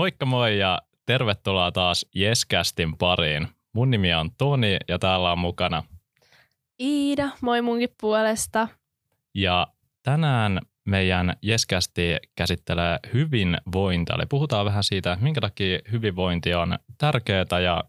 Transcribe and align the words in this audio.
Moikka 0.00 0.26
moi 0.26 0.58
ja 0.58 0.78
tervetuloa 1.06 1.72
taas 1.72 2.06
Jeskästin 2.14 2.96
pariin. 2.96 3.48
Mun 3.72 3.90
nimi 3.90 4.14
on 4.14 4.30
Toni 4.38 4.76
ja 4.88 4.98
täällä 4.98 5.32
on 5.32 5.38
mukana 5.38 5.82
Iida, 6.80 7.30
moi 7.40 7.62
munkin 7.62 7.88
puolesta. 8.00 8.68
Ja 9.34 9.66
tänään 10.02 10.60
meidän 10.84 11.36
Jeskästi 11.42 12.16
käsittelee 12.36 12.98
hyvinvointia. 13.14 14.14
Eli 14.14 14.26
puhutaan 14.26 14.66
vähän 14.66 14.84
siitä, 14.84 15.18
minkä 15.20 15.40
takia 15.40 15.78
hyvinvointi 15.92 16.54
on 16.54 16.78
tärkeää 16.98 17.60
ja 17.64 17.84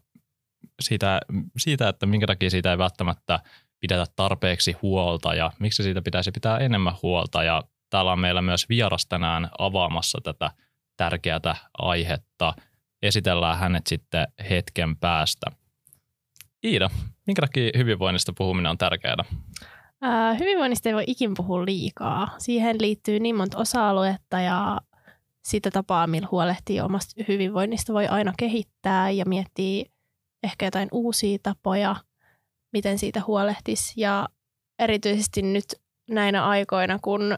siitä, 0.80 1.20
siitä, 1.58 1.88
että 1.88 2.06
minkä 2.06 2.26
takia 2.26 2.50
siitä 2.50 2.70
ei 2.70 2.78
välttämättä 2.78 3.40
pidetä 3.80 4.06
tarpeeksi 4.16 4.72
huolta 4.82 5.34
ja 5.34 5.52
miksi 5.58 5.82
siitä 5.82 6.02
pitäisi 6.02 6.30
pitää 6.30 6.58
enemmän 6.58 6.94
huolta. 7.02 7.42
Ja 7.42 7.62
täällä 7.90 8.12
on 8.12 8.20
meillä 8.20 8.42
myös 8.42 8.68
vieras 8.68 9.06
tänään 9.06 9.48
avaamassa 9.58 10.18
tätä 10.22 10.50
tärkeää 10.96 11.56
aihetta. 11.78 12.54
Esitellään 13.02 13.58
hänet 13.58 13.86
sitten 13.86 14.26
hetken 14.50 14.96
päästä. 14.96 15.46
Iida, 16.64 16.90
minkä 17.26 17.42
takia 17.42 17.70
hyvinvoinnista 17.76 18.32
puhuminen 18.38 18.70
on 18.70 18.78
tärkeää? 18.78 19.24
Ää, 20.00 20.34
hyvinvoinnista 20.34 20.88
ei 20.88 20.94
voi 20.94 21.04
ikin 21.06 21.34
puhua 21.36 21.64
liikaa. 21.64 22.28
Siihen 22.38 22.76
liittyy 22.80 23.20
niin 23.20 23.36
monta 23.36 23.58
osa-aluetta 23.58 24.40
ja 24.40 24.80
sitä 25.44 25.70
tapaa, 25.70 26.06
millä 26.06 26.28
huolehtii 26.30 26.80
omasta 26.80 27.24
hyvinvoinnista, 27.28 27.92
voi 27.92 28.06
aina 28.06 28.32
kehittää 28.38 29.10
ja 29.10 29.24
miettiä 29.24 29.84
ehkä 30.42 30.66
jotain 30.66 30.88
uusia 30.92 31.38
tapoja, 31.42 31.96
miten 32.72 32.98
siitä 32.98 33.22
huolehtisi. 33.26 34.00
Ja 34.00 34.28
erityisesti 34.78 35.42
nyt 35.42 35.64
näinä 36.10 36.44
aikoina, 36.44 36.98
kun 37.02 37.28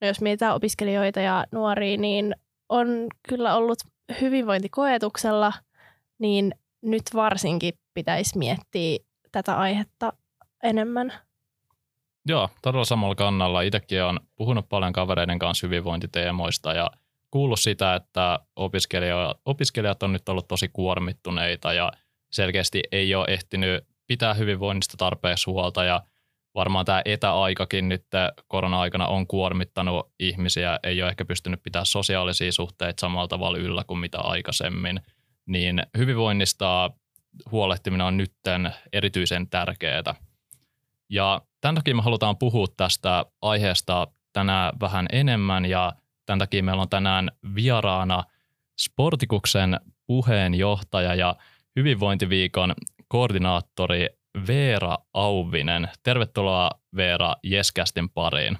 no 0.00 0.06
jos 0.06 0.20
mietitään 0.20 0.54
opiskelijoita 0.54 1.20
ja 1.20 1.46
nuoria, 1.52 1.96
niin 1.96 2.34
on 2.70 3.06
kyllä 3.28 3.54
ollut 3.56 3.78
hyvinvointikoetuksella, 4.20 5.52
niin 6.18 6.54
nyt 6.82 7.02
varsinkin 7.14 7.74
pitäisi 7.94 8.38
miettiä 8.38 8.98
tätä 9.32 9.56
aihetta 9.58 10.12
enemmän. 10.62 11.12
Joo, 12.26 12.48
todella 12.62 12.84
samalla 12.84 13.14
kannalla. 13.14 13.60
Itsekin 13.60 14.02
olen 14.02 14.20
puhunut 14.36 14.68
paljon 14.68 14.92
kavereiden 14.92 15.38
kanssa 15.38 15.66
hyvinvointiteemoista 15.66 16.72
ja 16.72 16.90
kuullut 17.30 17.60
sitä, 17.60 17.94
että 17.94 18.38
opiskelijat, 18.56 19.40
opiskelijat 19.44 20.02
on 20.02 20.12
nyt 20.12 20.28
ollut 20.28 20.48
tosi 20.48 20.68
kuormittuneita 20.72 21.72
ja 21.72 21.92
selkeästi 22.32 22.82
ei 22.92 23.14
ole 23.14 23.26
ehtinyt 23.28 23.84
pitää 24.06 24.34
hyvinvoinnista 24.34 24.96
tarpeeksi 24.96 25.50
huolta 25.50 25.84
ja 25.84 26.02
varmaan 26.60 26.84
tämä 26.84 27.02
etäaikakin 27.04 27.88
nyt 27.88 28.06
korona-aikana 28.48 29.06
on 29.06 29.26
kuormittanut 29.26 30.12
ihmisiä, 30.18 30.78
ei 30.82 31.02
ole 31.02 31.10
ehkä 31.10 31.24
pystynyt 31.24 31.62
pitämään 31.62 31.86
sosiaalisia 31.86 32.52
suhteita 32.52 33.00
samalla 33.00 33.28
tavalla 33.28 33.58
yllä 33.58 33.84
kuin 33.86 34.00
mitä 34.00 34.18
aikaisemmin, 34.20 35.00
niin 35.46 35.82
hyvinvoinnista 35.98 36.90
huolehtiminen 37.50 38.06
on 38.06 38.16
nytten 38.16 38.72
erityisen 38.92 39.48
tärkeää. 39.48 40.14
Ja 41.10 41.40
tämän 41.60 41.74
takia 41.74 41.94
me 41.94 42.02
halutaan 42.02 42.36
puhua 42.36 42.66
tästä 42.76 43.24
aiheesta 43.42 44.06
tänään 44.32 44.72
vähän 44.80 45.06
enemmän 45.12 45.64
ja 45.64 45.92
tämän 46.26 46.38
takia 46.38 46.62
meillä 46.62 46.82
on 46.82 46.88
tänään 46.88 47.30
vieraana 47.54 48.24
Sportikuksen 48.80 49.80
puheenjohtaja 50.06 51.14
ja 51.14 51.36
hyvinvointiviikon 51.76 52.74
koordinaattori 53.08 54.08
Veera 54.46 54.98
Auvinen. 55.14 55.88
Tervetuloa 56.02 56.70
Veera 56.96 57.36
Jeskästin 57.44 58.10
pariin. 58.10 58.58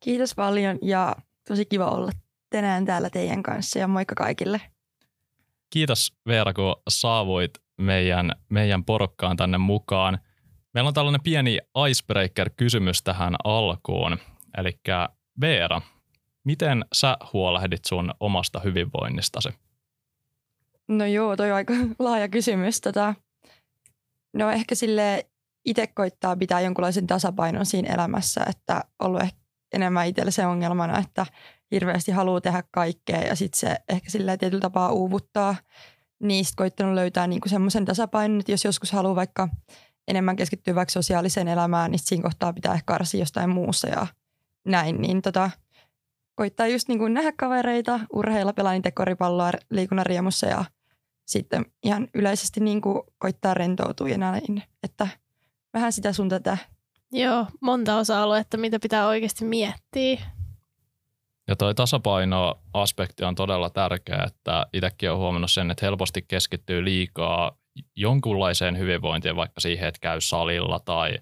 Kiitos 0.00 0.34
paljon 0.34 0.78
ja 0.82 1.16
tosi 1.48 1.64
kiva 1.64 1.86
olla 1.86 2.12
tänään 2.50 2.84
täällä 2.84 3.10
teidän 3.10 3.42
kanssa 3.42 3.78
ja 3.78 3.88
moikka 3.88 4.14
kaikille. 4.14 4.60
Kiitos 5.70 6.12
Veera, 6.26 6.52
kun 6.52 6.76
saavuit 6.88 7.50
meidän, 7.80 8.32
meidän 8.48 8.84
porukkaan 8.84 9.36
tänne 9.36 9.58
mukaan. 9.58 10.18
Meillä 10.74 10.88
on 10.88 10.94
tällainen 10.94 11.22
pieni 11.22 11.58
icebreaker-kysymys 11.88 13.02
tähän 13.02 13.36
alkuun. 13.44 14.18
Eli 14.58 14.80
Veera, 15.40 15.80
miten 16.44 16.84
sä 16.92 17.16
huolehdit 17.32 17.84
sun 17.84 18.14
omasta 18.20 18.60
hyvinvoinnistasi? 18.60 19.48
No 20.88 21.06
joo, 21.06 21.36
toi 21.36 21.50
on 21.50 21.56
aika 21.56 21.74
laaja 21.98 22.28
kysymys. 22.28 22.80
Tota, 22.80 23.14
no 24.36 24.50
ehkä 24.50 24.74
sille 24.74 25.26
itse 25.64 25.86
koittaa 25.86 26.36
pitää 26.36 26.60
jonkunlaisen 26.60 27.06
tasapainon 27.06 27.66
siinä 27.66 27.94
elämässä, 27.94 28.44
että 28.48 28.84
ollut 28.98 29.22
ehkä 29.22 29.38
enemmän 29.72 30.06
itsellä 30.06 30.30
se 30.30 30.46
ongelmana, 30.46 30.98
että 30.98 31.26
hirveästi 31.70 32.12
haluaa 32.12 32.40
tehdä 32.40 32.62
kaikkea 32.70 33.20
ja 33.20 33.34
sitten 33.34 33.58
se 33.58 33.76
ehkä 33.88 34.10
sillä 34.10 34.36
tietyllä 34.36 34.60
tapaa 34.60 34.92
uuvuttaa. 34.92 35.56
Niistä 36.22 36.54
koittanut 36.56 36.94
löytää 36.94 37.26
niinku 37.26 37.48
semmoisen 37.48 37.84
tasapainon, 37.84 38.40
että 38.40 38.52
jos 38.52 38.64
joskus 38.64 38.92
haluaa 38.92 39.14
vaikka 39.14 39.48
enemmän 40.08 40.36
keskittyä 40.36 40.74
vaikka 40.74 40.92
sosiaaliseen 40.92 41.48
elämään, 41.48 41.90
niin 41.90 41.98
siinä 41.98 42.22
kohtaa 42.22 42.52
pitää 42.52 42.74
ehkä 42.74 42.84
karsia 42.86 43.20
jostain 43.20 43.50
muussa 43.50 43.88
ja 43.88 44.06
näin. 44.66 45.02
Niin 45.02 45.22
tota, 45.22 45.50
koittaa 46.34 46.66
just 46.66 46.88
niin 46.88 46.98
kuin 46.98 47.14
nähdä 47.14 47.32
kavereita, 47.32 48.00
urheilla, 48.12 48.52
pelaa 48.52 48.72
niitä 48.72 48.90
koripalloa 48.90 49.50
liikunnan 49.70 50.06
riemussa 50.06 50.46
ja 50.46 50.64
sitten 51.26 51.66
ihan 51.82 52.08
yleisesti 52.14 52.60
niin 52.60 52.80
kuin 52.80 53.02
koittaa 53.18 53.54
rentoutua 53.54 54.08
ja 54.08 54.18
näin, 54.18 54.62
että 54.82 55.08
vähän 55.74 55.92
sitä 55.92 56.12
sun 56.12 56.28
tätä. 56.28 56.58
Joo, 57.12 57.46
monta 57.60 57.96
osa-aluetta, 57.96 58.56
mitä 58.56 58.78
pitää 58.78 59.06
oikeasti 59.06 59.44
miettiä. 59.44 60.20
Ja 61.48 61.56
toi 61.56 61.74
tasapaino-aspekti 61.74 63.24
on 63.24 63.34
todella 63.34 63.70
tärkeä, 63.70 64.24
että 64.26 64.66
itsekin 64.72 65.10
olen 65.10 65.20
huomannut 65.20 65.50
sen, 65.50 65.70
että 65.70 65.86
helposti 65.86 66.24
keskittyy 66.28 66.84
liikaa 66.84 67.58
jonkunlaiseen 67.96 68.78
hyvinvointiin, 68.78 69.36
vaikka 69.36 69.60
siihen, 69.60 69.88
että 69.88 70.00
käy 70.00 70.20
salilla 70.20 70.78
tai 70.78 71.18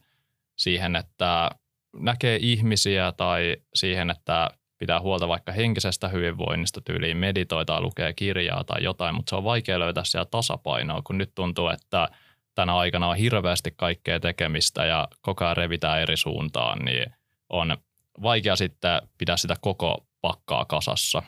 siihen, 0.56 0.96
että 0.96 1.50
näkee 1.96 2.38
ihmisiä 2.42 3.12
tai 3.12 3.56
siihen, 3.74 4.10
että 4.10 4.50
pitää 4.84 5.00
huolta 5.00 5.28
vaikka 5.28 5.52
henkisestä 5.52 6.08
hyvinvoinnista, 6.08 6.80
tyyliin 6.80 7.16
meditoi 7.16 7.64
tai 7.64 7.80
lukee 7.80 8.12
kirjaa 8.12 8.64
tai 8.64 8.82
jotain, 8.82 9.14
mutta 9.14 9.30
se 9.30 9.36
on 9.36 9.44
vaikea 9.44 9.78
löytää 9.78 10.04
siellä 10.04 10.24
tasapainoa, 10.24 11.02
kun 11.02 11.18
nyt 11.18 11.34
tuntuu, 11.34 11.68
että 11.68 12.08
tänä 12.54 12.76
aikana 12.76 13.08
on 13.08 13.16
hirveästi 13.16 13.70
kaikkea 13.76 14.20
tekemistä 14.20 14.84
ja 14.84 15.08
koko 15.20 15.44
ajan 15.44 15.56
revitään 15.56 16.00
eri 16.00 16.16
suuntaan, 16.16 16.78
niin 16.78 17.12
on 17.48 17.76
vaikea 18.22 18.56
sitten 18.56 19.02
pitää 19.18 19.36
sitä 19.36 19.56
koko 19.60 20.06
pakkaa 20.20 20.64
kasassa. 20.64 21.22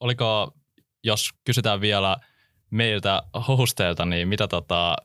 Oliko, 0.00 0.54
jos 1.04 1.28
kysytään 1.44 1.80
vielä 1.80 2.16
meiltä 2.70 3.22
hosteilta, 3.48 4.04
niin 4.04 4.28
mitä 4.28 4.48
tota, 4.48 4.96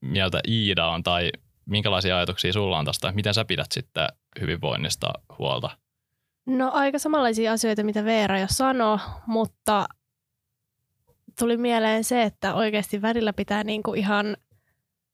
mieltä 0.00 0.40
Iida 0.48 0.86
on 0.86 1.02
tai 1.02 1.30
minkälaisia 1.66 2.16
ajatuksia 2.16 2.52
sulla 2.52 2.78
on 2.78 2.84
tästä, 2.84 3.12
miten 3.12 3.34
sä 3.34 3.44
pidät 3.44 3.72
sitten 3.72 4.08
hyvinvoinnista 4.40 5.12
huolta? 5.38 5.70
No 6.46 6.70
aika 6.72 6.98
samanlaisia 6.98 7.52
asioita, 7.52 7.84
mitä 7.84 8.04
Veera 8.04 8.38
jo 8.38 8.46
sanoi, 8.50 8.98
mutta 9.26 9.88
tuli 11.38 11.56
mieleen 11.56 12.04
se, 12.04 12.22
että 12.22 12.54
oikeasti 12.54 13.02
välillä 13.02 13.32
pitää 13.32 13.64
niinku 13.64 13.94
ihan 13.94 14.36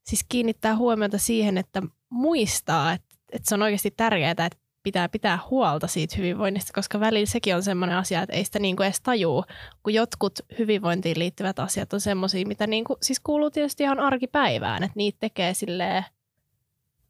siis 0.07 0.25
kiinnittää 0.29 0.77
huomiota 0.77 1.19
siihen, 1.19 1.59
että 1.59 1.83
muistaa, 2.09 2.93
että, 2.93 3.15
että 3.33 3.49
se 3.49 3.55
on 3.55 3.63
oikeasti 3.63 3.91
tärkeää, 3.97 4.31
että 4.31 4.51
pitää 4.83 5.09
pitää 5.09 5.39
huolta 5.51 5.87
siitä 5.87 6.17
hyvinvoinnista, 6.19 6.73
koska 6.75 7.01
välillä 7.01 7.27
sekin 7.27 7.57
on 7.57 7.63
sellainen 7.63 7.97
asia, 7.97 8.23
että 8.23 8.37
ei 8.37 8.45
sitä 8.45 8.59
niinku 8.59 8.83
edes 8.83 9.01
tajuu, 9.01 9.45
kun 9.83 9.95
jotkut 9.95 10.41
hyvinvointiin 10.59 11.19
liittyvät 11.19 11.59
asiat 11.59 11.93
on 11.93 12.01
semmoisia, 12.01 12.47
mitä 12.47 12.67
niinku, 12.67 12.97
siis 13.03 13.21
kuuluu 13.21 13.51
tietysti 13.51 13.83
ihan 13.83 14.01
arkipäivään, 14.01 14.83
että 14.83 14.97
niitä 14.97 15.19
tekee 15.21 15.55
silleen 15.55 16.05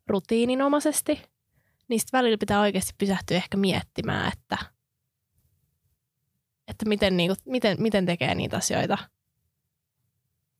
rutiininomaisesti– 0.06 1.20
niistä 1.88 2.18
välillä 2.18 2.38
pitää 2.38 2.60
oikeasti 2.60 2.94
pysähtyä 2.98 3.36
ehkä 3.36 3.56
miettimään, 3.56 4.32
että, 4.32 4.58
että 6.68 6.88
miten, 6.88 7.16
niin 7.16 7.28
kuin, 7.28 7.36
miten, 7.46 7.76
miten 7.80 8.06
tekee 8.06 8.34
niitä 8.34 8.56
asioita. 8.56 8.98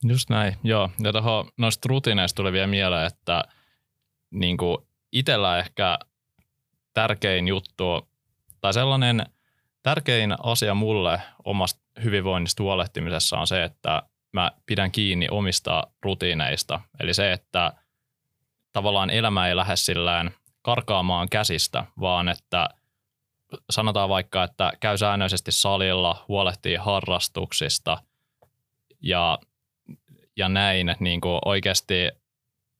Just 0.03 0.29
näin, 0.29 0.57
joo. 0.63 0.89
Ja 1.03 1.11
tuohon 1.11 1.51
noista 1.57 1.89
rutiineista 1.89 2.35
tuli 2.35 2.51
vielä 2.51 2.67
mieleen, 2.67 3.07
että 3.07 3.43
niin 4.31 4.57
kuin 4.57 4.77
itsellä 5.11 5.59
ehkä 5.59 5.99
tärkein 6.93 7.47
juttu, 7.47 8.09
tai 8.61 8.73
sellainen 8.73 9.25
tärkein 9.83 10.35
asia 10.43 10.73
mulle 10.73 11.21
omasta 11.43 11.81
hyvinvoinnista 12.03 12.63
huolehtimisessa 12.63 13.37
on 13.37 13.47
se, 13.47 13.63
että 13.63 14.03
mä 14.33 14.51
pidän 14.65 14.91
kiinni 14.91 15.27
omista 15.31 15.83
rutiineista. 16.01 16.81
Eli 16.99 17.13
se, 17.13 17.31
että 17.31 17.73
tavallaan 18.71 19.09
elämä 19.09 19.47
ei 19.47 19.55
lähde 19.55 19.75
sillään 19.75 20.31
karkaamaan 20.67 21.29
käsistä, 21.29 21.85
vaan 21.99 22.29
että 22.29 22.69
sanotaan 23.69 24.09
vaikka, 24.09 24.43
että 24.43 24.71
käy 24.79 24.97
säännöllisesti 24.97 25.51
salilla, 25.51 26.25
huolehtii 26.27 26.75
harrastuksista 26.75 28.03
ja, 29.01 29.39
ja 30.37 30.49
näin, 30.49 30.95
niin 30.99 31.21
kuin 31.21 31.39
oikeasti 31.45 32.11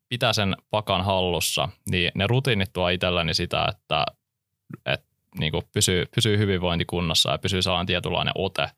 pitää 0.09 0.33
sen 0.33 0.55
pakan 0.69 1.05
hallussa, 1.05 1.69
niin 1.89 2.11
ne 2.15 2.27
rutiinit 2.27 2.73
tuo 2.73 2.89
itselleni 2.89 3.33
sitä, 3.33 3.65
että, 3.69 4.05
että 4.85 5.07
niin 5.39 5.51
kuin 5.51 5.63
pysyy, 5.73 6.05
pysyy 6.15 6.37
hyvinvointi 6.37 6.85
kunnossa 6.85 7.31
ja 7.31 7.37
pysyy 7.37 7.61
saamaan 7.61 7.85
tietynlainen 7.85 8.33
ote 8.35 8.69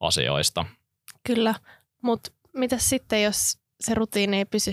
asioista. 0.00 0.64
Kyllä, 1.26 1.54
mutta 2.02 2.30
mitä 2.54 2.78
sitten, 2.78 3.22
jos 3.22 3.58
se 3.80 3.94
rutiini 3.94 4.36
ei 4.36 4.44
pysy? 4.44 4.70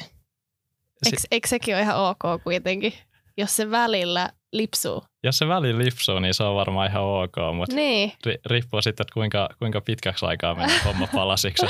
Eikö, 1.05 1.17
eikö 1.31 1.47
sekin 1.47 1.75
ole 1.75 1.81
ihan 1.81 1.97
ok 1.97 2.43
kuitenkin, 2.43 2.93
jos 3.37 3.55
se 3.55 3.71
välillä 3.71 4.29
lipsuu? 4.53 5.03
Jos 5.23 5.37
se 5.37 5.47
välillä 5.47 5.83
lipsuu, 5.83 6.19
niin 6.19 6.33
se 6.33 6.43
on 6.43 6.55
varmaan 6.55 6.89
ihan 6.89 7.03
ok, 7.03 7.35
mutta 7.55 7.75
Niin, 7.75 8.11
ri- 8.27 8.39
riippuu 8.45 8.81
sitten, 8.81 9.03
että 9.03 9.13
kuinka, 9.13 9.49
kuinka 9.59 9.81
pitkäksi 9.81 10.25
aikaa 10.25 10.55
menee 10.55 10.79
homma 10.85 11.07
palasiksi. 11.13 11.65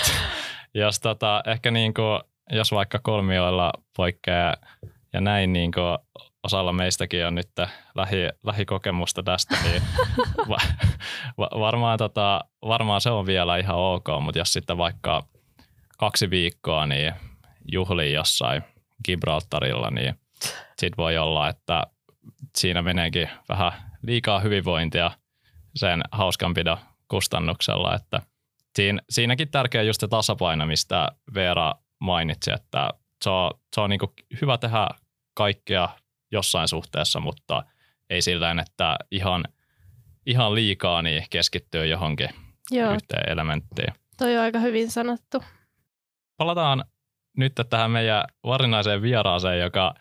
Jos 0.74 1.00
tota, 1.00 1.44
ehkä 1.48 1.72
niin 1.72 1.94
kuin, 1.94 2.22
jos 2.52 2.72
vaikka 2.72 3.00
kolmioilla 3.04 3.74
poikkeaa 3.98 4.56
ja 5.14 5.22
näin 5.22 5.54
niin 5.54 5.72
kuin 5.72 5.98
osalla 6.44 6.74
meistäkin 6.74 7.26
on 7.28 7.36
nyt 7.36 7.50
lähi, 7.96 8.18
lähikokemusta 8.44 9.24
tästä, 9.24 9.58
niin 9.64 9.82
va, 10.50 10.58
va, 11.38 11.50
varmaan, 11.60 11.98
tota, 11.98 12.42
varmaan 12.62 13.02
se 13.02 13.10
on 13.10 13.26
vielä 13.26 13.58
ihan 13.58 13.76
ok, 13.76 14.06
mutta 14.22 14.40
jos 14.40 14.54
sitten 14.54 14.78
vaikka 14.78 15.24
kaksi 15.98 16.30
viikkoa 16.30 16.86
niin 16.86 17.14
juhlii 17.72 18.14
jossain 18.14 18.64
Gibraltarilla, 19.06 19.92
niin 19.92 20.16
sitten 20.80 20.98
voi 20.98 21.18
olla, 21.18 21.50
että 21.50 21.84
siinä 22.58 22.82
meneekin 22.82 23.30
vähän 23.50 23.72
liikaa 24.02 24.40
hyvinvointia 24.40 25.12
sen 25.76 26.02
hauskanpidon 26.12 26.78
kustannuksella, 27.08 27.96
että 27.96 28.22
siinä, 28.76 29.02
siinäkin 29.10 29.52
tärkeä 29.52 29.82
just 29.82 30.00
se 30.00 30.08
tasapaino, 30.08 30.66
mistä 30.66 31.08
Veera 31.34 31.74
mainitsi, 32.00 32.52
että 32.52 32.90
se 33.24 33.30
on, 33.30 33.52
se 33.76 33.82
on 33.82 33.90
niin 33.90 34.00
hyvä 34.42 34.58
tehdä 34.58 34.88
kaikkea 35.34 35.90
jossain 36.32 36.68
suhteessa, 36.68 37.20
mutta 37.20 37.64
ei 38.10 38.22
sillä 38.22 38.56
että 38.62 38.98
ihan, 39.12 39.44
ihan 40.26 40.56
liikaa 40.56 41.02
niin 41.02 41.24
keskittyy 41.30 41.86
johonkin 41.86 42.30
joo, 42.72 42.94
yhteen 42.94 43.32
elementtiin. 43.32 43.94
toi 44.18 44.38
on 44.38 44.44
aika 44.44 44.60
hyvin 44.60 44.92
sanottu. 44.92 45.44
Palataan 46.38 46.86
nyt 47.38 47.54
tähän 47.70 47.92
meidän 47.92 48.24
varsinaiseen 48.44 49.02
vieraaseen, 49.02 49.60
joka 49.60 49.94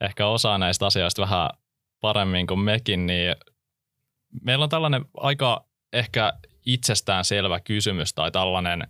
ehkä 0.00 0.26
osaa 0.26 0.58
näistä 0.58 0.86
asioista 0.86 1.22
vähän 1.22 1.50
paremmin 2.00 2.46
kuin 2.46 2.60
mekin, 2.60 3.06
niin 3.06 3.36
meillä 4.42 4.62
on 4.62 4.68
tällainen 4.68 5.04
aika 5.16 5.64
ehkä 5.92 6.32
itsestään 6.66 7.24
selvä 7.24 7.60
kysymys 7.60 8.14
tai 8.14 8.30
tällainen, 8.30 8.88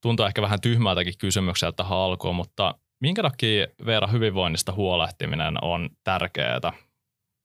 tuntuu 0.00 0.26
ehkä 0.26 0.42
vähän 0.42 0.60
tyhmältäkin 0.60 1.18
kysymykseltä 1.18 1.76
tähän 1.76 1.98
alkuun, 1.98 2.36
mutta 2.36 2.74
minkä 3.00 3.22
takia 3.22 3.66
Veera 3.86 4.06
hyvinvoinnista 4.06 4.72
huolehtiminen 4.72 5.64
on 5.64 5.90
tärkeää? 6.04 6.72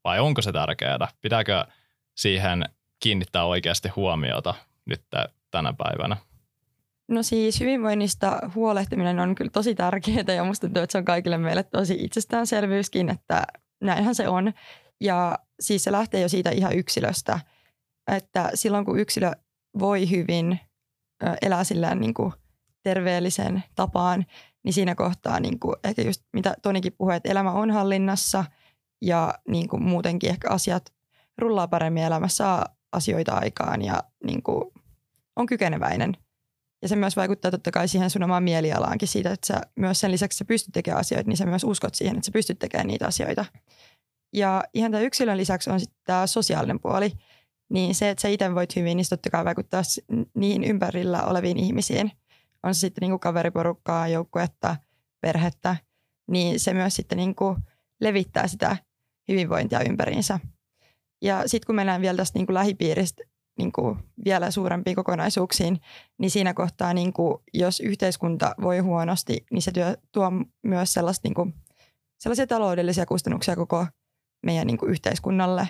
Vai 0.03 0.19
onko 0.19 0.41
se 0.41 0.51
tärkeää? 0.51 1.07
Pitääkö 1.21 1.65
siihen 2.15 2.65
kiinnittää 2.99 3.45
oikeasti 3.45 3.89
huomiota 3.89 4.53
nyt 4.85 5.01
tänä 5.51 5.73
päivänä? 5.73 6.17
No 7.07 7.23
siis 7.23 7.59
hyvinvoinnista 7.59 8.49
huolehtiminen 8.55 9.19
on 9.19 9.35
kyllä 9.35 9.51
tosi 9.51 9.75
tärkeää 9.75 10.33
ja 10.35 10.43
musta 10.43 10.67
tuntuu, 10.67 10.83
että 10.83 10.91
se 10.91 10.97
on 10.97 11.05
kaikille 11.05 11.37
meille 11.37 11.63
tosi 11.63 11.97
itsestäänselvyyskin, 11.99 13.09
että 13.09 13.43
näinhän 13.83 14.15
se 14.15 14.27
on. 14.27 14.53
Ja 15.01 15.39
siis 15.59 15.83
se 15.83 15.91
lähtee 15.91 16.21
jo 16.21 16.29
siitä 16.29 16.49
ihan 16.49 16.75
yksilöstä, 16.75 17.39
että 18.11 18.51
silloin 18.53 18.85
kun 18.85 18.99
yksilö 18.99 19.31
voi 19.79 20.09
hyvin, 20.09 20.59
elää 21.41 21.63
sillä 21.63 21.95
niin 21.95 22.13
kuin 22.13 22.33
terveellisen 22.83 23.63
tapaan, 23.75 24.25
niin 24.63 24.73
siinä 24.73 24.95
kohtaa 24.95 25.39
niin 25.39 25.59
kuin 25.59 25.75
ehkä 25.83 26.01
just 26.01 26.21
mitä 26.33 26.55
Tonikin 26.61 26.93
puhui, 26.97 27.15
että 27.15 27.31
elämä 27.31 27.51
on 27.51 27.71
hallinnassa 27.71 28.45
ja 29.01 29.33
niin 29.47 29.67
kuin 29.67 29.83
muutenkin 29.83 30.29
ehkä 30.29 30.49
asiat 30.49 30.93
rullaa 31.37 31.67
paremmin 31.67 32.03
elämässä, 32.03 32.37
saa 32.37 32.65
asioita 32.91 33.33
aikaan 33.33 33.81
ja 33.81 34.03
niin 34.23 34.43
kuin 34.43 34.71
on 35.35 35.45
kykeneväinen. 35.45 36.17
Ja 36.81 36.87
se 36.87 36.95
myös 36.95 37.15
vaikuttaa 37.15 37.51
totta 37.51 37.71
kai 37.71 37.87
siihen 37.87 38.09
sun 38.09 38.23
omaan 38.23 38.43
mielialaankin 38.43 39.07
siitä, 39.07 39.31
että 39.31 39.47
sä 39.47 39.61
myös 39.75 39.99
sen 39.99 40.11
lisäksi 40.11 40.37
sä 40.37 40.45
pystyt 40.45 40.73
tekemään 40.73 40.99
asioita, 40.99 41.29
niin 41.29 41.37
sä 41.37 41.45
myös 41.45 41.63
uskot 41.63 41.95
siihen, 41.95 42.15
että 42.15 42.25
sä 42.25 42.31
pystyt 42.31 42.59
tekemään 42.59 42.87
niitä 42.87 43.07
asioita. 43.07 43.45
Ja 44.33 44.63
ihan 44.73 44.91
tämä 44.91 45.03
yksilön 45.03 45.37
lisäksi 45.37 45.69
on 45.69 45.79
sitten 45.79 45.99
tämä 46.03 46.27
sosiaalinen 46.27 46.79
puoli. 46.79 47.11
Niin 47.69 47.95
se, 47.95 48.09
että 48.09 48.21
sä 48.21 48.27
itse 48.27 48.55
voit 48.55 48.75
hyvin, 48.75 48.97
niin 48.97 49.05
totta 49.09 49.29
kai 49.29 49.45
vaikuttaa 49.45 49.81
niihin 50.33 50.63
ympärillä 50.63 51.23
oleviin 51.23 51.57
ihmisiin. 51.57 52.11
On 52.63 52.75
se 52.75 52.79
sitten 52.79 53.01
niinku 53.01 53.19
kaveriporukkaa, 53.19 54.07
joukkuetta, 54.07 54.75
perhettä, 55.21 55.75
niin 56.27 56.59
se 56.59 56.73
myös 56.73 56.95
sitten 56.95 57.17
niinku 57.17 57.57
levittää 58.01 58.47
sitä 58.47 58.77
hyvinvointia 59.27 59.79
ympäriinsä. 59.89 60.39
Ja 61.21 61.47
sitten 61.47 61.65
kun 61.65 61.75
mennään 61.75 62.01
vielä 62.01 62.17
tästä 62.17 62.39
niinku 62.39 62.53
lähipiiristä 62.53 63.23
niinku 63.57 63.97
vielä 64.25 64.51
suurempiin 64.51 64.95
kokonaisuuksiin, 64.95 65.81
niin 66.17 66.31
siinä 66.31 66.53
kohtaa, 66.53 66.93
niinku, 66.93 67.43
jos 67.53 67.79
yhteiskunta 67.79 68.55
voi 68.61 68.79
huonosti, 68.79 69.45
niin 69.51 69.61
se 69.61 69.71
työ, 69.71 69.97
tuo 70.11 70.31
myös 70.63 70.93
sellaista, 70.93 71.27
niinku, 71.27 71.51
sellaisia 72.17 72.47
taloudellisia 72.47 73.05
kustannuksia 73.05 73.55
koko 73.55 73.87
meidän 74.45 74.67
niin 74.67 74.77
kuin 74.77 74.91
yhteiskunnalle, 74.91 75.69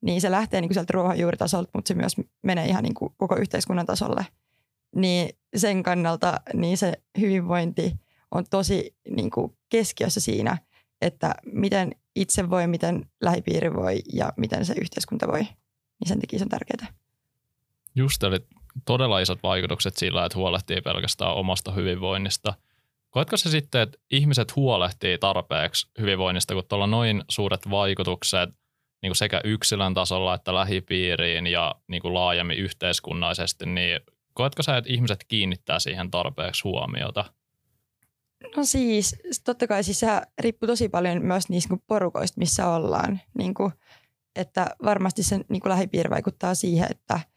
niin 0.00 0.20
se 0.20 0.30
lähtee 0.30 0.60
niin 0.60 0.68
kuin 0.68 0.74
sieltä 0.74 0.92
ruohonjuuritasolta, 0.92 1.70
mutta 1.74 1.88
se 1.88 1.94
myös 1.94 2.16
menee 2.42 2.66
ihan 2.66 2.82
niin 2.82 2.94
kuin 2.94 3.14
koko 3.16 3.36
yhteiskunnan 3.36 3.86
tasolle. 3.86 4.26
Niin 4.96 5.36
sen 5.56 5.82
kannalta 5.82 6.40
niin 6.54 6.78
se 6.78 6.92
hyvinvointi 7.20 7.92
on 8.30 8.44
tosi 8.50 8.96
niin 9.10 9.30
kuin 9.30 9.56
keskiössä 9.68 10.20
siinä, 10.20 10.58
että 11.00 11.34
miten 11.52 11.92
itse 12.16 12.50
voi, 12.50 12.66
miten 12.66 13.06
lähipiiri 13.20 13.74
voi 13.74 14.02
ja 14.12 14.32
miten 14.36 14.64
se 14.64 14.74
yhteiskunta 14.80 15.28
voi. 15.28 15.40
Niin 15.40 16.08
sen 16.08 16.20
takia 16.20 16.38
se 16.38 16.44
on 16.44 16.48
tärkeää. 16.48 17.05
Just, 17.96 18.22
eli 18.22 18.38
todella 18.84 19.20
isot 19.20 19.42
vaikutukset 19.42 19.96
sillä, 19.96 20.24
että 20.24 20.38
huolehtii 20.38 20.80
pelkästään 20.80 21.34
omasta 21.34 21.72
hyvinvoinnista– 21.72 22.54
Koetko 23.16 23.36
se 23.36 23.50
sitten, 23.50 23.80
että 23.80 23.98
ihmiset 24.10 24.56
huolehtii 24.56 25.18
tarpeeksi 25.18 25.88
hyvinvoinnista, 26.00 26.54
kun 26.54 26.64
tuolla 26.68 26.86
noin 26.86 27.24
suuret 27.28 27.70
vaikutukset 27.70 28.50
niin 29.02 29.10
kuin 29.10 29.16
sekä 29.16 29.40
yksilön 29.44 29.94
tasolla 29.94 30.34
että 30.34 30.54
lähipiiriin 30.54 31.46
ja 31.46 31.74
niin 31.88 32.02
kuin 32.02 32.14
laajemmin 32.14 32.58
yhteiskunnallisesti, 32.58 33.66
niin 33.66 34.00
koetko 34.34 34.62
sä, 34.62 34.76
että 34.76 34.92
ihmiset 34.92 35.24
kiinnittää 35.28 35.78
siihen 35.78 36.10
tarpeeksi 36.10 36.62
huomiota? 36.64 37.24
No 38.56 38.64
siis, 38.64 39.16
totta 39.44 39.66
kai 39.66 39.84
siis 39.84 40.00
se 40.00 40.06
riippuu 40.38 40.66
tosi 40.66 40.88
paljon 40.88 41.22
myös 41.22 41.48
niistä 41.48 41.76
porukoista, 41.86 42.38
missä 42.38 42.68
ollaan. 42.68 43.20
Niin 43.38 43.54
kuin, 43.54 43.72
että 44.36 44.66
varmasti 44.84 45.22
se 45.22 45.40
niin 45.48 45.60
kuin 45.60 45.70
lähipiiri 45.70 46.10
vaikuttaa 46.10 46.54
siihen, 46.54 46.88
että– 46.90 47.20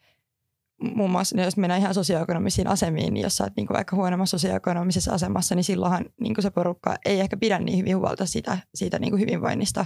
muun 0.81 1.11
muassa 1.11 1.41
jos 1.41 1.57
mennään 1.57 1.81
ihan 1.81 1.93
sosioekonomisiin 1.93 2.67
asemiin, 2.67 3.13
niin 3.13 3.23
jos 3.23 3.37
sä 3.37 3.43
oot 3.43 3.53
niin 3.55 3.67
vaikka 3.73 3.95
huonommassa 3.95 4.37
sosioekonomisessa 4.37 5.13
asemassa, 5.13 5.55
niin 5.55 5.63
silloinhan 5.63 6.05
niin 6.21 6.35
se 6.39 6.49
porukka 6.49 6.95
ei 7.05 7.19
ehkä 7.19 7.37
pidä 7.37 7.59
niin 7.59 7.77
hyvin 7.77 7.97
huolta 7.97 8.25
siitä, 8.25 8.57
siitä 8.75 8.99
niin 8.99 9.19
hyvinvoinnista. 9.19 9.85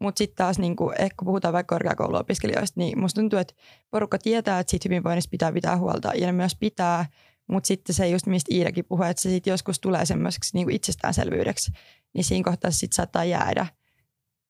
Mutta 0.00 0.18
sitten 0.18 0.36
taas, 0.36 0.58
niin 0.58 0.76
kuin, 0.76 0.94
ehkä 0.98 1.14
kun 1.18 1.26
puhutaan 1.26 1.54
vaikka 1.54 1.74
korkeakouluopiskelijoista, 1.74 2.80
niin 2.80 3.00
musta 3.00 3.20
tuntuu, 3.20 3.38
että 3.38 3.54
porukka 3.90 4.18
tietää, 4.18 4.58
että 4.58 4.70
siitä 4.70 4.88
hyvinvoinnista 4.88 5.30
pitää 5.30 5.52
pitää 5.52 5.76
huolta 5.76 6.12
ja 6.14 6.26
ne 6.26 6.32
myös 6.32 6.56
pitää, 6.60 7.06
mutta 7.48 7.66
sitten 7.66 7.94
se 7.94 8.08
just 8.08 8.26
mistä 8.26 8.54
Iidakin 8.54 8.84
puhui, 8.88 9.10
että 9.10 9.22
se 9.22 9.30
sitten 9.30 9.50
joskus 9.50 9.80
tulee 9.80 10.06
semmoiseksi 10.06 10.50
niin 10.54 10.70
itsestäänselvyydeksi, 10.70 11.72
niin 12.14 12.24
siinä 12.24 12.44
kohtaa 12.44 12.70
sitten 12.70 12.96
saattaa 12.96 13.24
jäädä. 13.24 13.66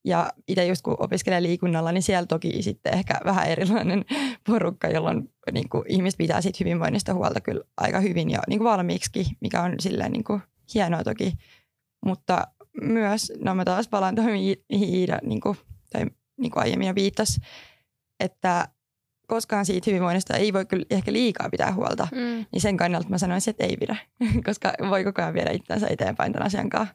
Ja 0.06 0.32
itse 0.48 0.66
just 0.66 0.82
kun 0.82 0.96
opiskelee 0.98 1.42
liikunnalla, 1.42 1.92
niin 1.92 2.02
siellä 2.02 2.26
toki 2.26 2.62
sitten 2.62 2.94
ehkä 2.94 3.20
vähän 3.24 3.46
erilainen 3.46 4.04
porukka, 4.46 4.88
jolloin 4.88 5.30
niin 5.52 5.68
kuin, 5.68 5.84
ihmiset 5.88 6.18
pitää 6.18 6.40
siitä 6.40 6.56
hyvinvoinnista 6.60 7.14
huolta 7.14 7.40
kyllä 7.40 7.64
aika 7.76 8.00
hyvin 8.00 8.30
jo 8.30 8.38
niin 8.48 8.58
kuin 8.58 8.70
valmiiksi, 8.70 9.24
mikä 9.40 9.62
on 9.62 9.74
silleen 9.80 10.12
niin 10.12 10.24
kuin, 10.24 10.42
hienoa 10.74 11.04
toki. 11.04 11.32
Mutta 12.06 12.46
myös, 12.82 13.32
no 13.40 13.54
mä 13.54 13.64
taas 13.64 13.88
palaan 13.88 14.14
tuohon, 14.14 14.32
mihin 14.32 14.94
Iida 14.94 15.18
niin 15.22 15.40
kuin, 15.40 15.58
tai 15.92 16.06
niin 16.40 16.50
kuin 16.50 16.62
aiemmin 16.62 16.88
jo 16.88 16.94
viittasi, 16.94 17.40
että 18.20 18.68
koskaan 19.26 19.66
siitä 19.66 19.90
hyvinvoinnista 19.90 20.36
ei 20.36 20.52
voi 20.52 20.66
kyllä 20.66 20.86
ehkä 20.90 21.12
liikaa 21.12 21.50
pitää 21.50 21.74
huolta. 21.74 22.08
Mm. 22.12 22.46
Niin 22.52 22.60
sen 22.60 22.76
kannalta 22.76 23.08
mä 23.08 23.18
sanoisin, 23.18 23.50
että 23.50 23.64
ei 23.64 23.76
pidä, 23.76 23.96
koska 24.46 24.72
voi 24.90 25.04
koko 25.04 25.22
ajan 25.22 25.34
viedä 25.34 25.50
itsensä 25.50 25.86
eteenpäin 25.90 26.32
tämän 26.32 26.46
asian 26.46 26.70
kanssa. 26.70 26.94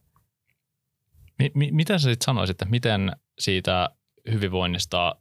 M- 1.53 1.75
miten 1.75 1.99
sä 1.99 2.09
sitten 2.09 2.25
sanoisit, 2.25 2.53
että 2.53 2.65
miten 2.65 3.11
siitä 3.39 3.89
hyvinvoinnista 4.31 5.15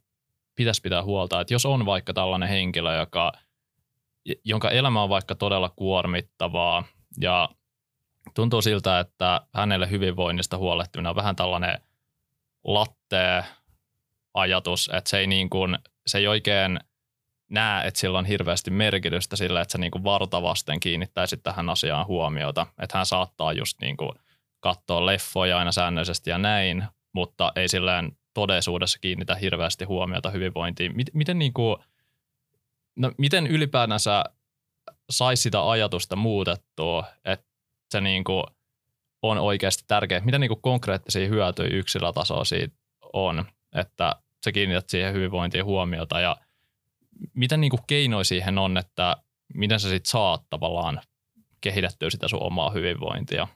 pitäisi 0.55 0.81
pitää 0.81 1.03
huolta, 1.03 1.41
että 1.41 1.53
jos 1.53 1.65
on 1.65 1.85
vaikka 1.85 2.13
tällainen 2.13 2.49
henkilö, 2.49 2.95
joka, 2.95 3.31
jonka 4.43 4.69
elämä 4.69 5.03
on 5.03 5.09
vaikka 5.09 5.35
todella 5.35 5.69
kuormittavaa 5.75 6.83
ja 7.21 7.49
tuntuu 8.33 8.61
siltä, 8.61 8.99
että 8.99 9.41
hänelle 9.53 9.89
hyvinvoinnista 9.89 10.57
huolehtiminen 10.57 11.09
on 11.09 11.15
vähän 11.15 11.35
tällainen 11.35 11.79
latte 12.63 13.43
ajatus, 14.33 14.89
että 14.93 15.09
se 15.09 15.17
ei, 15.17 15.27
niin 15.27 15.49
kuin, 15.49 15.77
se 16.07 16.17
ei 16.17 16.27
oikein 16.27 16.79
näe, 17.49 17.87
että 17.87 17.99
sillä 17.99 18.19
on 18.19 18.25
hirveästi 18.25 18.71
merkitystä 18.71 19.35
sillä, 19.35 19.61
että 19.61 19.71
se 19.71 19.77
niin 19.77 19.91
kuin 19.91 20.03
vartavasten 20.03 20.79
kiinnittäisi 20.79 21.37
tähän 21.37 21.69
asiaan 21.69 22.07
huomiota. 22.07 22.67
Että 22.79 22.97
hän 22.97 23.05
saattaa 23.05 23.53
just 23.53 23.81
niin 23.81 23.97
kuin– 23.97 24.11
katsoa 24.61 25.05
leffoja 25.05 25.57
aina 25.57 25.71
säännöllisesti 25.71 26.29
ja 26.29 26.37
näin, 26.37 26.83
mutta 27.13 27.51
ei 27.55 27.67
silleen 27.67 28.11
todellisuudessa 28.33 28.99
kiinnitä 28.99 29.35
hirveästi 29.35 29.85
huomiota 29.85 30.29
hyvinvointiin. 30.29 30.95
Miten, 30.95 31.11
miten, 31.17 31.39
niin 31.39 31.53
kuin, 31.53 31.77
no, 32.95 33.11
miten 33.17 33.47
ylipäätänsä 33.47 34.23
saisi 35.09 35.43
sitä 35.43 35.69
ajatusta 35.69 36.15
muutettua, 36.15 37.03
että 37.25 37.45
se 37.91 38.01
niin 38.01 38.23
kuin 38.23 38.43
on 39.21 39.37
oikeasti 39.37 39.83
tärkeä. 39.87 40.19
Mitä 40.19 40.39
niin 40.39 40.49
kuin 40.49 40.61
konkreettisia 40.61 41.27
hyötyjä 41.27 41.69
yksilötasoa 41.69 42.45
siitä 42.45 42.75
on, 43.13 43.45
että 43.75 44.15
sä 44.45 44.51
kiinnität 44.51 44.89
siihen 44.89 45.13
hyvinvointiin 45.13 45.65
huomiota 45.65 46.19
ja 46.19 46.37
mitä 47.33 47.57
niin 47.57 47.69
kuin 47.69 47.81
keinoja 47.87 48.23
siihen 48.23 48.57
on, 48.57 48.77
että 48.77 49.17
miten 49.53 49.79
sä 49.79 49.89
sit 49.89 50.05
saat 50.05 50.43
tavallaan 50.49 51.01
kehitettyä 51.61 52.09
sitä 52.09 52.27
sun 52.27 52.43
omaa 52.43 52.69
hyvinvointia? 52.69 53.47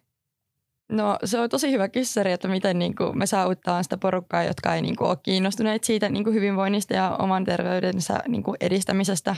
No 0.91 1.17
se 1.25 1.39
on 1.39 1.49
tosi 1.49 1.71
hyvä 1.71 1.89
kyssäri, 1.89 2.31
että 2.31 2.47
miten 2.47 2.79
niin 2.79 2.95
kuin 2.95 3.17
me 3.17 3.25
saavuttaa 3.25 3.83
sitä 3.83 3.97
porukkaa, 3.97 4.43
jotka 4.43 4.75
ei 4.75 4.81
niin 4.81 4.95
kuin 4.95 5.07
ole 5.07 5.17
kiinnostuneet 5.23 5.83
siitä 5.83 6.09
niin 6.09 6.23
kuin 6.23 6.33
hyvinvoinnista 6.33 6.93
ja 6.93 7.15
oman 7.19 7.43
terveydensä 7.43 8.19
niin 8.27 8.43
kuin 8.43 8.57
edistämisestä. 8.61 9.35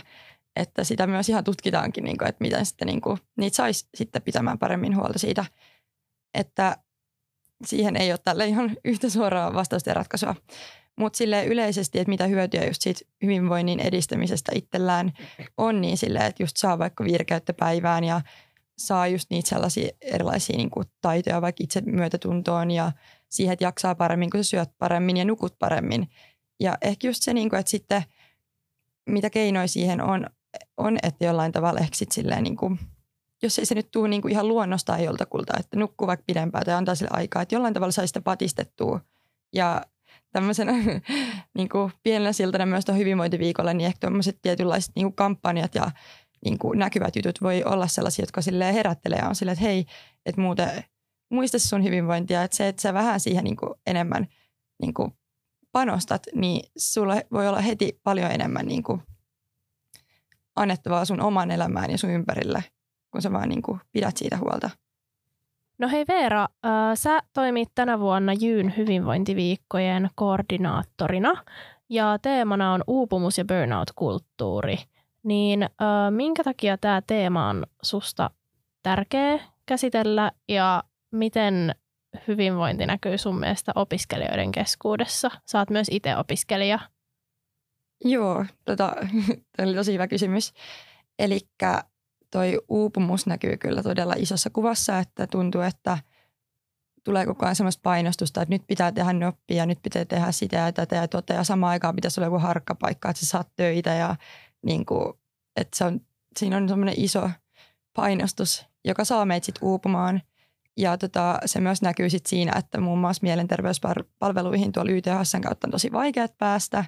Että 0.56 0.84
sitä 0.84 1.08
myös 1.08 1.30
ihan 1.30 1.44
tutkitaankin, 1.44 2.04
niin 2.04 2.18
kuin, 2.18 2.28
että 2.28 2.44
miten 2.44 2.66
sitten 2.66 2.86
niin 2.86 3.02
kuin, 3.02 3.18
niitä 3.38 3.56
saisi 3.56 3.88
sitten 3.96 4.22
pitämään 4.22 4.60
paremmin 4.60 4.96
huolta 4.96 5.20
siitä, 5.20 5.46
että 6.34 6.78
siihen 7.66 7.96
ei 7.96 8.12
ole 8.12 8.20
tälle 8.24 8.46
ihan 8.46 8.78
yhtä 8.86 9.10
suoraa 9.10 9.54
vastausta 9.54 9.90
ja 9.90 9.94
ratkaisua. 9.94 10.36
Mutta 11.00 11.18
sille 11.18 11.46
yleisesti, 11.46 12.00
että 12.00 12.10
mitä 12.10 12.28
hyötyä 12.28 12.66
just 12.66 12.82
siitä 12.82 13.06
hyvinvoinnin 13.24 13.80
edistämisestä 13.80 14.52
itsellään 14.56 15.14
on, 15.58 15.82
niin 15.82 15.98
sille, 15.98 16.20
että 16.20 16.44
just 16.44 16.58
saa 16.58 16.80
vaikka 16.80 17.04
virkeyttä 17.04 17.54
päivään 17.54 18.04
ja 18.04 18.22
saa 18.78 19.08
just 19.08 19.30
niitä 19.30 19.50
sellaisia 19.50 19.90
erilaisia 20.02 20.58
niin 20.58 20.70
kuin 20.70 20.88
taitoja 21.02 21.42
vaikka 21.42 21.64
itse 21.64 21.82
myötätuntoon 21.82 22.72
ja 22.72 22.92
siihen, 23.30 23.54
että 23.54 23.66
jaksaa 23.66 23.96
paremmin, 23.96 24.30
kun 24.30 24.44
sä 24.44 24.50
syöt 24.50 24.70
paremmin 24.78 25.18
ja 25.18 25.26
nukut 25.26 25.60
paremmin. 25.60 26.10
Ja 26.60 26.78
ehkä 26.82 27.08
just 27.08 27.24
se, 27.24 27.34
niin 27.34 27.50
kuin, 27.50 27.60
että 27.60 27.70
sitten 27.70 28.04
mitä 29.10 29.30
keinoja 29.30 29.68
siihen 29.68 30.02
on, 30.02 30.26
on 30.78 30.98
että 31.04 31.26
jollain 31.26 31.52
tavalla 31.52 31.80
ehkä 31.80 31.98
sitten 31.98 32.16
silleen 32.16 32.44
niin 32.44 32.58
kuin, 32.58 32.80
jos 33.42 33.60
ei 33.60 33.66
se 33.66 33.76
nyt 33.76 33.92
tule 33.92 34.08
niin 34.08 34.22
kuin 34.22 34.32
ihan 34.32 34.48
luonnostaan 34.48 35.04
joltakulta, 35.04 35.54
että 35.60 35.78
nukkuu 35.78 36.08
vaikka 36.08 36.24
pidempään 36.28 36.66
tai 36.66 36.74
antaa 36.74 36.96
sille 36.96 37.12
aikaa, 37.14 37.42
että 37.42 37.56
jollain 37.56 37.74
tavalla 37.74 37.92
saisi 37.92 38.08
sitä 38.08 38.22
patistettua. 38.22 39.02
Ja 39.54 39.82
tämmöisenä 40.32 40.74
niin 41.58 41.70
kuin 41.70 41.92
pienellä 42.04 42.34
siltana 42.34 42.66
myös 42.66 42.86
tuon 42.86 42.98
hyvinvointiviikolla, 42.98 43.74
niin 43.74 43.88
ehkä 43.88 44.00
tuommoiset 44.00 44.40
tietynlaiset 44.42 44.92
niin 44.96 45.06
kuin 45.06 45.16
kampanjat 45.16 45.76
ja 45.76 45.92
niin 46.46 46.58
kuin 46.58 46.80
näkyvät 46.80 47.16
jutut 47.16 47.42
voi 47.42 47.64
olla 47.64 47.88
sellaisia, 47.88 48.24
jotka 48.24 48.42
sille 48.42 48.74
herättelee 48.74 49.20
ja 49.20 49.28
on 49.28 49.36
silleen, 49.36 49.54
että 49.54 49.66
hei, 49.66 49.86
että 50.26 50.42
muuten 50.42 50.84
muista 51.30 51.60
sun 51.60 51.84
hyvinvointia, 51.84 52.44
että 52.44 52.58
se, 52.58 52.68
että 52.68 52.82
sä 52.82 52.94
vähän 52.94 53.20
siihen 53.20 53.44
niin 53.44 53.58
kuin 53.58 53.74
enemmän 53.86 54.28
niin 54.82 54.94
kuin 54.94 55.12
panostat, 55.72 56.24
niin 56.36 56.70
sulla 56.78 57.16
voi 57.32 57.48
olla 57.48 57.62
heti 57.62 58.00
paljon 58.04 58.32
enemmän 58.32 58.66
niin 58.66 58.84
kuin 58.84 59.02
annettavaa 60.56 61.06
sun 61.06 61.22
oman 61.22 61.52
elämään 61.52 61.92
ja 61.92 61.98
sun 61.98 62.10
ympärille, 62.10 62.64
kun 63.12 63.22
sä 63.22 63.32
vaan 63.32 63.50
niin 63.50 63.62
kuin 63.62 63.80
pidät 63.92 64.18
siitä 64.18 64.38
huolta. 64.38 64.70
No 65.80 65.90
hei 65.90 66.06
Veera, 66.08 66.42
äh, 66.42 66.72
sä 66.96 67.20
toimit 67.34 67.70
tänä 67.76 68.00
vuonna 68.00 68.34
Jyyn 68.34 68.74
hyvinvointiviikkojen 68.78 70.10
koordinaattorina 70.16 71.44
ja 71.90 72.20
teemana 72.22 72.74
on 72.74 72.84
uupumus- 72.88 73.38
ja 73.38 73.46
burnout-kulttuuri. 73.46 74.78
Niin 75.28 75.64
äh, 75.64 75.70
minkä 76.10 76.44
takia 76.44 76.78
tämä 76.78 77.02
teema 77.08 77.50
on 77.50 77.66
susta 77.84 78.30
tärkeä 78.84 79.40
käsitellä 79.66 80.32
ja 80.48 80.84
miten 81.12 81.76
hyvinvointi 82.28 82.86
näkyy 82.86 83.18
sun 83.18 83.40
mielestä 83.40 83.72
opiskelijoiden 83.76 84.52
keskuudessa? 84.52 85.32
Saat 85.46 85.70
myös 85.70 85.88
itse 85.92 86.18
opiskelija. 86.18 86.80
Joo, 88.04 88.46
tota, 88.66 88.96
tämä 89.58 89.70
oli 89.70 89.76
tosi 89.76 89.94
hyvä 89.94 90.08
kysymys. 90.08 90.54
Eli 91.20 91.40
toi 92.32 92.60
uupumus 92.70 93.26
näkyy 93.26 93.58
kyllä 93.58 93.84
todella 93.84 94.14
isossa 94.18 94.50
kuvassa, 94.50 95.00
että 95.00 95.28
tuntuu, 95.28 95.62
että 95.62 95.98
tulee 97.04 97.26
koko 97.26 97.46
ajan 97.46 97.56
semmoista 97.56 97.82
painostusta, 97.84 98.42
että 98.42 98.56
nyt 98.56 98.68
pitää 98.68 98.92
tehdä 98.92 99.14
noppia, 99.14 99.66
nyt 99.66 99.80
pitää 99.84 100.06
tehdä 100.06 100.32
sitä 100.32 100.58
ja 100.58 100.72
tätä 100.72 100.96
ja 100.96 101.08
tota, 101.08 101.34
ja 101.34 101.44
samaan 101.44 101.72
aikaan 101.72 101.96
pitäisi 101.96 102.20
olla 102.20 102.28
joku 102.28 102.40
harkkapaikka, 102.40 103.10
että 103.10 103.20
sä 103.20 103.26
saat 103.26 103.50
töitä 103.56 103.94
ja 103.94 104.16
niin 104.66 104.86
kuin, 104.86 105.14
että 105.56 105.78
se 105.78 105.84
on, 105.84 106.00
siinä 106.40 106.58
on 106.58 106.70
semmoinen 106.70 106.96
iso 106.98 107.30
painostus, 107.94 108.66
joka 108.86 109.06
saa 109.06 109.26
meitä 109.26 109.46
sitten 109.46 109.68
uupumaan. 109.68 110.22
Ja 110.78 110.98
tota, 110.98 111.40
se 111.46 111.60
myös 111.60 111.82
näkyy 111.82 112.10
sit 112.10 112.26
siinä, 112.26 112.54
että 112.58 112.82
muun 112.82 113.00
muassa 113.00 113.20
mielenterveyspalveluihin 113.24 114.72
tuolla 114.72 114.92
YTHSn 114.92 115.42
kautta 115.42 115.68
on 115.68 115.72
tosi 115.72 115.92
vaikea 115.92 116.28
päästä. 116.38 116.86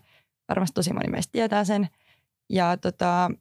Varmasti 0.50 0.74
tosi 0.74 0.94
moni 0.94 1.12
meistä 1.12 1.32
tietää 1.32 1.64
sen. 1.64 1.90
Ja 2.50 2.78
tota, 2.78 3.32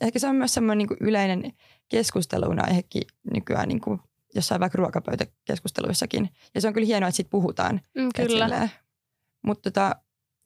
ehkä 0.00 0.18
se 0.18 0.26
on 0.26 0.36
myös 0.36 0.54
semmoinen 0.54 0.88
niin 0.88 1.08
yleinen 1.08 1.52
keskustelun 1.88 2.64
aihekin 2.64 3.02
nykyään 3.34 3.68
niin 3.68 3.80
kuin 3.80 4.00
jossain 4.34 4.60
vaikka 4.60 4.78
ruokapöytäkeskusteluissakin. 4.78 6.30
Ja 6.54 6.60
se 6.60 6.68
on 6.68 6.74
kyllä 6.74 6.86
hienoa, 6.86 7.08
että 7.08 7.16
siitä 7.16 7.30
puhutaan. 7.30 7.80
Mm, 7.98 8.08
kyllä. 8.16 8.68
Mutta 9.46 9.70
tota, 9.70 9.96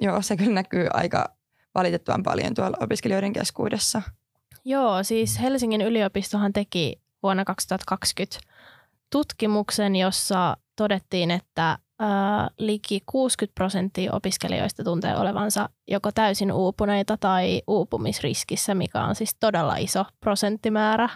joo, 0.01 0.23
se 0.23 0.37
kyllä 0.37 0.55
näkyy 0.55 0.87
aika 0.93 1.37
valitettavan 1.75 2.23
paljon 2.23 2.55
tuolla 2.55 2.77
opiskelijoiden 2.81 3.33
keskuudessa. 3.33 4.03
Joo, 4.65 5.03
siis 5.03 5.41
Helsingin 5.41 5.81
yliopistohan 5.81 6.53
teki 6.53 7.01
vuonna 7.23 7.45
2020 7.45 8.39
tutkimuksen, 9.11 9.97
jossa 9.97 10.57
todettiin, 10.77 11.31
että 11.31 11.79
ää, 11.99 12.51
liki 12.59 13.03
60 13.07 13.55
prosenttia 13.55 14.13
opiskelijoista 14.13 14.85
tuntee 14.85 15.17
olevansa 15.17 15.69
joko 15.89 16.13
täysin 16.13 16.53
uupuneita 16.53 17.17
tai 17.17 17.63
uupumisriskissä, 17.67 18.75
mikä 18.75 19.05
on 19.05 19.15
siis 19.15 19.37
todella 19.41 19.77
iso 19.77 20.05
prosenttimäärä. 20.21 21.09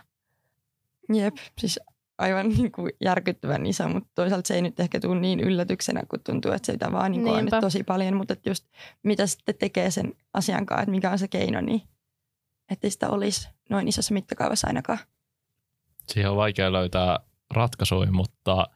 Jep, 1.15 1.37
siis 1.59 1.81
aivan 2.19 2.49
niin 2.59 2.73
kuin 2.73 2.93
järkyttävän 3.01 3.67
iso, 3.67 3.89
mutta 3.89 4.11
toisaalta 4.15 4.49
se 4.49 4.55
ei 4.55 4.63
nyt 4.63 4.81
ehkä 4.81 5.01
tule 5.01 5.21
niin 5.21 5.41
yllätyksenä, 5.41 6.03
kun 6.09 6.21
tuntuu, 6.25 6.53
että 6.53 6.73
sitä 6.73 6.93
vaan 6.93 7.13
niin 7.13 7.23
kuin 7.23 7.35
on 7.35 7.45
nyt 7.45 7.55
tosi 7.61 7.83
paljon, 7.83 8.17
mutta 8.17 8.33
että 8.33 8.51
just 8.51 8.65
mitä 9.03 9.27
sitten 9.27 9.55
tekee 9.55 9.91
sen 9.91 10.13
asian 10.35 10.67
kanssa, 10.67 10.83
että 10.83 10.91
mikä 10.91 11.11
on 11.11 11.19
se 11.19 11.29
keino, 11.29 11.61
niin 11.61 11.83
ettei 12.71 12.91
sitä 12.91 13.09
olisi 13.09 13.49
noin 13.71 13.89
isossa 13.89 14.15
mittakaavassa 14.15 14.67
ainakaan. 14.67 14.99
Siihen 16.09 16.31
on 16.31 16.37
vaikea 16.37 16.73
löytää 16.73 17.19
ratkaisuja, 17.51 18.13
mutta 18.13 18.67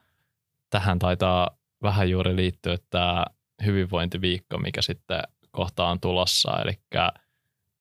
tähän 0.71 0.99
taitaa 0.99 1.59
vähän 1.83 2.11
juuri 2.11 2.37
liittyä 2.37 2.77
tämä 2.91 3.25
hyvinvointiviikko, 3.65 4.59
mikä 4.59 4.83
sitten 4.83 5.23
kohta 5.51 5.89
on 5.89 6.01
tulossa. 6.01 6.63
Eli 6.63 6.73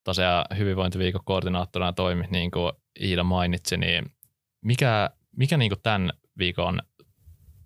tosiaan 0.03 0.45
hyvinvointiviikon 0.57 1.21
koordinaattorina 1.25 1.93
toimi, 1.93 2.27
niin 2.31 2.51
kuin 2.51 2.71
Iida 3.01 3.23
mainitsi, 3.23 3.77
niin 3.77 4.11
mikä, 4.61 5.09
mikä 5.37 5.57
niin 5.57 5.69
kuin 5.69 5.81
tämän 5.83 6.11
viikon 6.37 6.81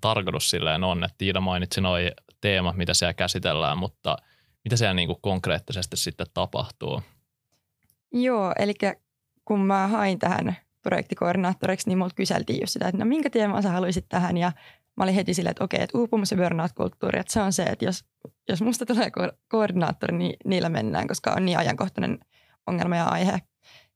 tarkoitus 0.01 0.49
silleen 0.49 0.83
on, 0.83 1.03
että 1.03 1.25
Iida 1.25 1.41
mainitsi 1.41 1.81
noin 1.81 2.11
teemat, 2.41 2.75
mitä 2.75 2.93
siellä 2.93 3.13
käsitellään, 3.13 3.77
mutta 3.77 4.17
mitä 4.63 4.77
siellä 4.77 4.93
niin 4.93 5.07
kuin 5.07 5.21
konkreettisesti 5.21 5.97
sitten 5.97 6.27
tapahtuu? 6.33 7.01
Joo, 8.13 8.53
eli 8.59 8.73
kun 9.45 9.65
mä 9.65 9.87
hain 9.87 10.19
tähän 10.19 10.57
projektikoordinaattoriksi, 10.81 11.89
niin 11.89 11.97
multa 11.97 12.15
kyseltiin 12.15 12.61
just 12.61 12.73
sitä, 12.73 12.87
että 12.87 12.97
no 12.97 13.05
minkä 13.05 13.29
teemaa 13.29 13.61
sä 13.61 13.69
haluaisit 13.69 14.05
tähän 14.09 14.37
ja 14.37 14.51
mä 14.97 15.03
olin 15.03 15.15
heti 15.15 15.33
silleen, 15.33 15.51
että 15.51 15.63
okei, 15.63 15.81
että 15.81 15.97
uupumus 15.97 16.31
ja 16.31 16.37
burnout-kulttuuri, 16.37 17.19
että 17.19 17.33
se 17.33 17.41
on 17.41 17.53
se, 17.53 17.63
että 17.63 17.85
jos, 17.85 18.05
jos 18.49 18.61
musta 18.61 18.85
tulee 18.85 19.07
ko- 19.07 19.37
koordinaattori, 19.47 20.17
niin 20.17 20.35
niillä 20.45 20.69
mennään, 20.69 21.07
koska 21.07 21.33
on 21.37 21.45
niin 21.45 21.57
ajankohtainen 21.57 22.19
ongelma 22.67 22.95
ja 22.95 23.05
aihe. 23.05 23.39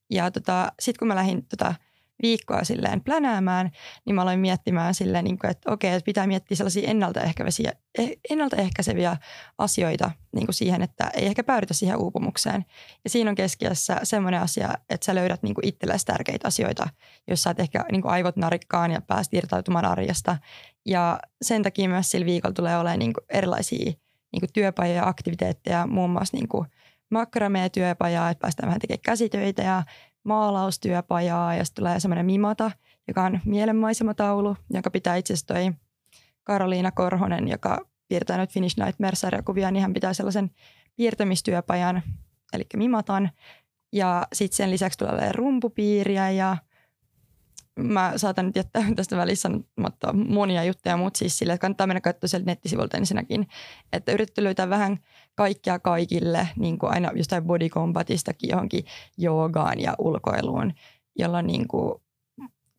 Ja 0.10 0.32
tota, 0.32 0.72
sitten 0.80 1.00
kun 1.00 1.08
mä 1.08 1.16
lähdin 1.16 1.48
tota, 1.48 1.76
viikkoa 2.22 2.64
silleen 2.64 3.04
plänäämään, 3.04 3.72
niin 4.06 4.16
mä 4.16 4.22
aloin 4.22 4.40
miettimään 4.40 4.96
silleen, 4.96 5.24
niin 5.24 5.40
kuin, 5.40 5.52
että 5.52 5.72
okei, 5.72 5.94
että 5.94 6.06
pitää 6.06 6.28
miettiä 6.28 6.58
sellaisia 6.58 6.90
ennaltaehkäiseviä, 6.90 7.74
eh, 7.98 8.12
ennaltaehkäiseviä 8.30 9.18
asioita 9.58 10.12
niin 10.36 10.46
kuin 10.46 10.56
siihen, 10.56 10.82
että 10.82 11.12
ei 11.14 11.26
ehkä 11.26 11.44
päädytä 11.44 11.74
siihen 11.74 11.98
uupumukseen. 11.98 12.66
Ja 13.04 13.10
siinä 13.10 13.30
on 13.30 13.36
keskiössä 13.36 14.00
semmoinen 14.04 14.42
asia, 14.42 14.70
että 14.90 15.06
sä 15.06 15.16
löydät 15.16 15.44
niin 15.44 15.56
kuin 15.56 15.68
itsellesi 15.68 16.06
tärkeitä 16.06 16.48
asioita, 16.48 16.90
jos 17.28 17.44
sä 17.44 17.56
ehkä 17.58 17.86
niin 17.92 18.02
kuin 18.02 18.12
aivot 18.12 18.36
narikkaan 18.36 18.92
ja 18.92 19.02
pääst 19.02 19.34
irtautumaan 19.34 19.86
arjesta. 19.86 20.38
Ja 20.86 21.20
sen 21.42 21.64
takia 21.64 21.90
myös 21.90 22.12
sillä 22.12 22.26
viikolla 22.26 22.54
tulee 22.54 22.78
olemaan 22.78 23.00
niin 23.00 23.14
kuin 23.14 23.24
erilaisia 23.30 23.92
niin 24.32 24.40
kuin 24.40 24.54
työpajoja 24.54 24.98
ja 24.98 25.08
aktiviteetteja, 25.08 25.88
muun 25.88 26.10
muassa 26.10 26.38
niin 26.38 26.48
kuin 26.48 26.68
makramee-työpajaa, 27.12 28.30
että 28.30 28.42
päästään 28.42 28.68
vähän 28.68 28.80
tekemään 28.80 29.02
käsitöitä 29.06 29.62
ja 29.62 29.84
maalaustyöpajaa 30.30 31.56
ja 31.56 31.66
sitten 31.66 31.82
tulee 31.82 32.00
semmoinen 32.00 32.26
Mimata, 32.26 32.72
joka 33.08 33.24
on 33.24 33.40
mielenmaisemataulu, 33.46 34.56
jonka 34.70 34.92
pitää 34.92 35.16
itse 35.16 35.34
asiassa 35.34 35.54
toi 35.54 35.72
Karoliina 36.44 36.92
Korhonen, 36.92 37.48
joka 37.48 37.86
piirtää 38.08 38.38
nyt 38.38 38.52
Finish 38.52 38.78
Nightmare-sarjakuvia, 38.78 39.72
niin 39.72 39.82
hän 39.82 39.94
pitää 39.94 40.14
sellaisen 40.14 40.52
piirtämistyöpajan, 40.96 42.04
eli 42.54 42.66
Mimatan. 42.76 43.32
Ja 43.94 44.28
sitten 44.34 44.58
sen 44.58 44.72
lisäksi 44.72 45.00
tulee 45.00 45.32
rumpupiiriä 45.32 46.30
ja 46.30 46.58
mä 47.80 48.14
saatan 48.16 48.46
nyt 48.46 48.56
jättää 48.56 48.84
tästä 48.96 49.18
välissä 49.18 49.50
sanomatta 49.50 50.14
monia 50.14 50.64
juttuja, 50.64 50.98
mutta 50.98 51.18
siis 51.18 51.38
sille, 51.38 51.54
että 51.54 51.62
kannattaa 51.62 51.88
mennä 51.88 52.02
katsoa 52.02 52.28
sieltä 52.28 52.46
nettisivulta 52.46 52.98
ensinnäkin. 52.98 53.48
Että 53.94 54.12
yritetty 54.12 54.44
löytää 54.44 54.70
vähän 54.70 54.98
kaikkia 55.36 55.80
kaikille, 55.80 56.50
niin 56.56 56.80
kuin 56.80 56.94
aina 56.94 57.12
jostain 57.16 57.44
body 57.44 57.70
combatistakin 57.70 58.50
johonkin 58.50 58.86
joogaan 59.18 59.80
ja 59.80 59.96
ulkoiluun. 59.98 60.74
jolloin 61.16 61.48
niin 61.48 61.68
kuin, 61.68 62.02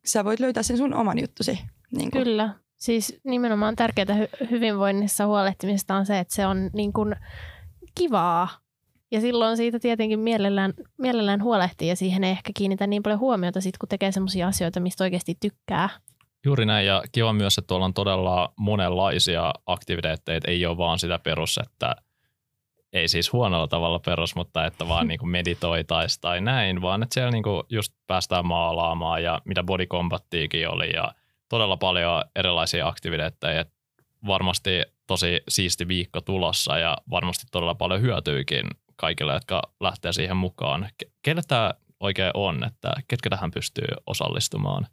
sä 0.05 0.25
voit 0.25 0.39
löytää 0.39 0.63
sen 0.63 0.77
sun 0.77 0.93
oman 0.93 1.19
juttusi. 1.19 1.59
Niin 1.91 2.11
kuin. 2.11 2.23
Kyllä. 2.23 2.53
Siis 2.77 3.19
nimenomaan 3.23 3.75
tärkeää 3.75 4.07
hy- 4.07 4.49
hyvinvoinnissa 4.51 5.25
huolehtimisesta 5.25 5.95
on 5.95 6.05
se, 6.05 6.19
että 6.19 6.35
se 6.35 6.45
on 6.45 6.69
niin 6.73 6.93
kuin 6.93 7.15
kivaa. 7.95 8.49
Ja 9.11 9.21
silloin 9.21 9.57
siitä 9.57 9.79
tietenkin 9.79 10.19
mielellään, 10.19 10.73
mielellään 10.97 11.43
huolehtii 11.43 11.87
ja 11.87 11.95
siihen 11.95 12.23
ei 12.23 12.31
ehkä 12.31 12.51
kiinnitä 12.57 12.87
niin 12.87 13.03
paljon 13.03 13.19
huomiota 13.19 13.61
sit, 13.61 13.77
kun 13.77 13.89
tekee 13.89 14.11
sellaisia 14.11 14.47
asioita, 14.47 14.79
mistä 14.79 15.03
oikeasti 15.03 15.37
tykkää. 15.39 15.89
Juuri 16.45 16.65
näin 16.65 16.87
ja 16.87 17.03
kiva 17.11 17.33
myös, 17.33 17.57
että 17.57 17.67
tuolla 17.67 17.85
on 17.85 17.93
todella 17.93 18.53
monenlaisia 18.57 19.53
aktiviteetteja, 19.65 20.39
ei 20.47 20.65
ole 20.65 20.77
vaan 20.77 20.99
sitä 20.99 21.19
perus, 21.19 21.57
että 21.57 21.95
ei 22.93 23.07
siis 23.07 23.33
huonolla 23.33 23.67
tavalla 23.67 23.99
perus, 23.99 24.35
mutta 24.35 24.65
että 24.65 24.87
vaan 24.87 25.07
niin 25.07 25.29
meditoitaisi 25.29 26.21
tai 26.21 26.41
näin, 26.41 26.81
vaan 26.81 27.03
että 27.03 27.13
siellä 27.13 27.31
niin 27.31 27.43
just 27.69 27.93
päästään 28.07 28.45
maalaamaan 28.45 29.23
ja 29.23 29.41
mitä 29.45 29.63
body 29.63 29.85
combattiikin 29.85 30.69
oli 30.69 30.93
ja 30.93 31.13
todella 31.49 31.77
paljon 31.77 32.23
erilaisia 32.35 32.87
aktiviteetteja. 32.87 33.65
Varmasti 34.27 34.81
tosi 35.07 35.41
siisti 35.49 35.87
viikko 35.87 36.21
tulossa 36.21 36.77
ja 36.77 36.97
varmasti 37.09 37.45
todella 37.51 37.75
paljon 37.75 38.01
hyötyykin 38.01 38.65
kaikille, 39.01 39.33
jotka 39.33 39.61
lähtee 39.79 40.13
siihen 40.13 40.37
mukaan. 40.37 40.89
Kelle 41.21 41.41
tämä 41.47 41.73
oikein 41.99 42.31
on, 42.33 42.63
että 42.63 42.93
ketkä 43.07 43.29
tähän 43.29 43.51
pystyy 43.51 43.87
osallistumaan? 44.05 44.87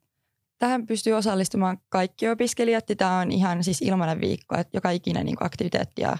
Tähän 0.58 0.86
pystyy 0.86 1.12
osallistumaan 1.12 1.78
kaikki 1.88 2.28
opiskelijat. 2.28 2.84
Tämä 2.96 3.18
on 3.18 3.30
ihan 3.32 3.64
siis 3.64 3.82
ilmainen 3.82 4.20
viikko, 4.20 4.58
että 4.58 4.76
joka 4.76 4.90
ikinen 4.90 5.26
niin 5.26 5.36
aktiviteetti 5.40 6.02
ja 6.02 6.16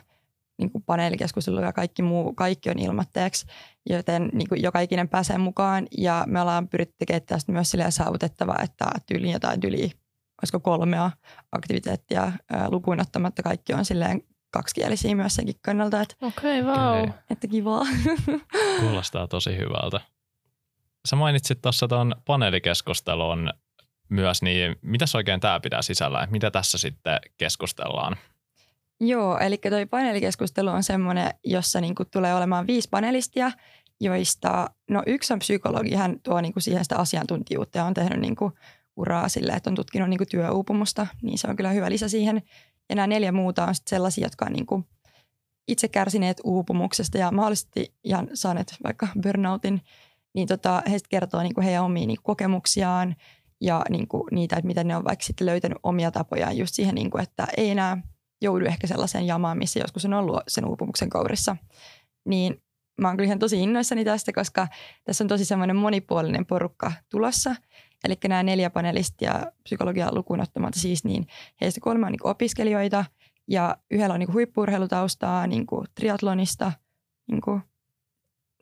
niin 0.58 0.70
kuin 0.70 0.84
paneelikeskustelu 0.84 1.60
ja 1.60 1.72
kaikki 1.72 2.02
muu, 2.02 2.32
kaikki 2.32 2.70
on 2.70 2.78
ilmatteeksi, 2.78 3.46
joten 3.90 4.30
niin 4.32 4.48
kuin 4.48 4.62
joka 4.62 4.80
ikinen 4.80 5.08
pääsee 5.08 5.38
mukaan. 5.38 5.86
Ja 5.98 6.24
me 6.26 6.40
ollaan 6.40 6.68
pyritty 6.68 6.94
tekemään 6.98 7.22
tästä 7.22 7.52
myös 7.52 7.72
saavutettavaa, 7.90 8.62
että 8.62 8.86
tyyli 9.06 9.32
jotain 9.32 9.60
yli, 9.64 9.90
olisiko 10.42 10.60
kolmea 10.60 11.10
aktiviteettia 11.52 12.32
lukuun 12.68 13.00
ottamatta 13.00 13.42
kaikki 13.42 13.74
on 13.74 13.84
silleen 13.84 14.22
kaksikielisiä 14.50 15.14
myös 15.14 15.34
senkin 15.34 15.54
kannalta. 15.64 16.00
Että, 16.00 16.14
Okei, 16.22 16.60
okay, 16.60 16.74
vau. 16.74 17.00
Wow. 17.00 17.08
Että 17.30 17.46
kivaa. 17.46 17.86
Kuulostaa 18.80 19.28
tosi 19.28 19.56
hyvältä. 19.56 20.00
Sä 21.08 21.16
mainitsit 21.16 21.62
tuossa 21.62 21.88
tuon 21.88 22.14
paneelikeskustelun 22.24 23.50
myös, 24.08 24.42
niin 24.42 24.76
mitä 24.82 25.04
oikein 25.14 25.40
tämä 25.40 25.60
pitää 25.60 25.82
sisällä? 25.82 26.28
Mitä 26.30 26.50
tässä 26.50 26.78
sitten 26.78 27.18
keskustellaan? 27.36 28.16
Joo, 29.00 29.38
eli 29.38 29.58
toi 29.58 29.86
paneelikeskustelu 29.86 30.68
on 30.68 30.82
semmoinen, 30.82 31.30
jossa 31.44 31.80
niinku 31.80 32.04
tulee 32.04 32.34
olemaan 32.34 32.66
viisi 32.66 32.88
panelistia, 32.88 33.50
joista 34.00 34.70
no 34.90 35.02
yksi 35.06 35.32
on 35.32 35.38
psykologi, 35.38 35.94
hän 35.94 36.20
tuo 36.22 36.40
niinku 36.40 36.60
siihen 36.60 36.84
sitä 36.84 36.96
asiantuntijuutta 36.96 37.78
ja 37.78 37.84
on 37.84 37.94
tehnyt 37.94 38.20
niinku 38.20 38.52
uraa 38.96 39.28
sille, 39.28 39.52
että 39.52 39.70
on 39.70 39.76
tutkinut 39.76 40.08
niinku 40.08 40.24
työuupumusta, 40.30 41.06
niin 41.22 41.38
se 41.38 41.48
on 41.48 41.56
kyllä 41.56 41.70
hyvä 41.70 41.90
lisä 41.90 42.08
siihen. 42.08 42.42
Ja 42.88 42.96
nämä 42.96 43.06
neljä 43.06 43.32
muuta 43.32 43.66
on 43.66 43.74
sitten 43.74 43.90
sellaisia, 43.90 44.26
jotka 44.26 44.44
on 44.44 44.52
niinku 44.52 44.84
itse 45.68 45.88
kärsineet 45.88 46.40
uupumuksesta 46.44 47.18
ja 47.18 47.30
mahdollisesti 47.30 47.94
ihan 48.04 48.28
saaneet 48.34 48.74
vaikka 48.84 49.08
burnoutin, 49.22 49.80
niin 50.34 50.48
tota, 50.48 50.82
he 50.90 50.98
kertoo 51.08 51.42
niinku 51.42 51.60
heidän 51.60 51.84
omia 51.84 52.06
niinku 52.06 52.22
kokemuksiaan 52.24 53.16
ja 53.60 53.84
niinku 53.90 54.28
niitä, 54.30 54.56
että 54.56 54.66
miten 54.66 54.88
ne 54.88 54.96
on 54.96 55.04
vaikka 55.04 55.24
sitten 55.24 55.46
löytänyt 55.46 55.78
omia 55.82 56.10
tapojaan 56.10 56.56
just 56.56 56.74
siihen, 56.74 56.94
niinku, 56.94 57.18
että 57.18 57.46
ei 57.56 57.70
enää 57.70 58.02
joudu 58.42 58.64
ehkä 58.64 58.86
sellaiseen 58.86 59.26
jamaan, 59.26 59.58
missä 59.58 59.80
joskus 59.80 60.04
on 60.04 60.14
ollut 60.14 60.40
sen 60.48 60.64
uupumuksen 60.64 61.10
kourissa. 61.10 61.56
Niin 62.24 62.62
mä 63.00 63.08
oon 63.08 63.16
kyllä 63.16 63.26
ihan 63.26 63.38
tosi 63.38 63.62
innoissani 63.62 64.04
tästä, 64.04 64.32
koska 64.32 64.68
tässä 65.04 65.24
on 65.24 65.28
tosi 65.28 65.44
semmoinen 65.44 65.76
monipuolinen 65.76 66.46
porukka 66.46 66.92
tulossa. 67.10 67.56
Eli 68.04 68.14
nämä 68.28 68.42
neljä 68.42 68.70
panelistia 68.70 69.42
psykologiaa 69.62 70.14
lukuun 70.14 70.40
ottamatta 70.40 70.80
siis, 70.80 71.04
niin 71.04 71.26
heistä 71.60 71.80
kolme 71.80 72.06
on 72.06 72.12
niin 72.12 72.26
opiskelijoita 72.26 73.04
ja 73.48 73.76
yhdellä 73.90 74.14
on 74.14 74.20
niin 74.20 74.32
huippurheilutaustaa 74.32 75.46
niin 75.46 75.66
triatlonista, 75.94 76.72
niin 77.30 77.40
kuin, 77.40 77.62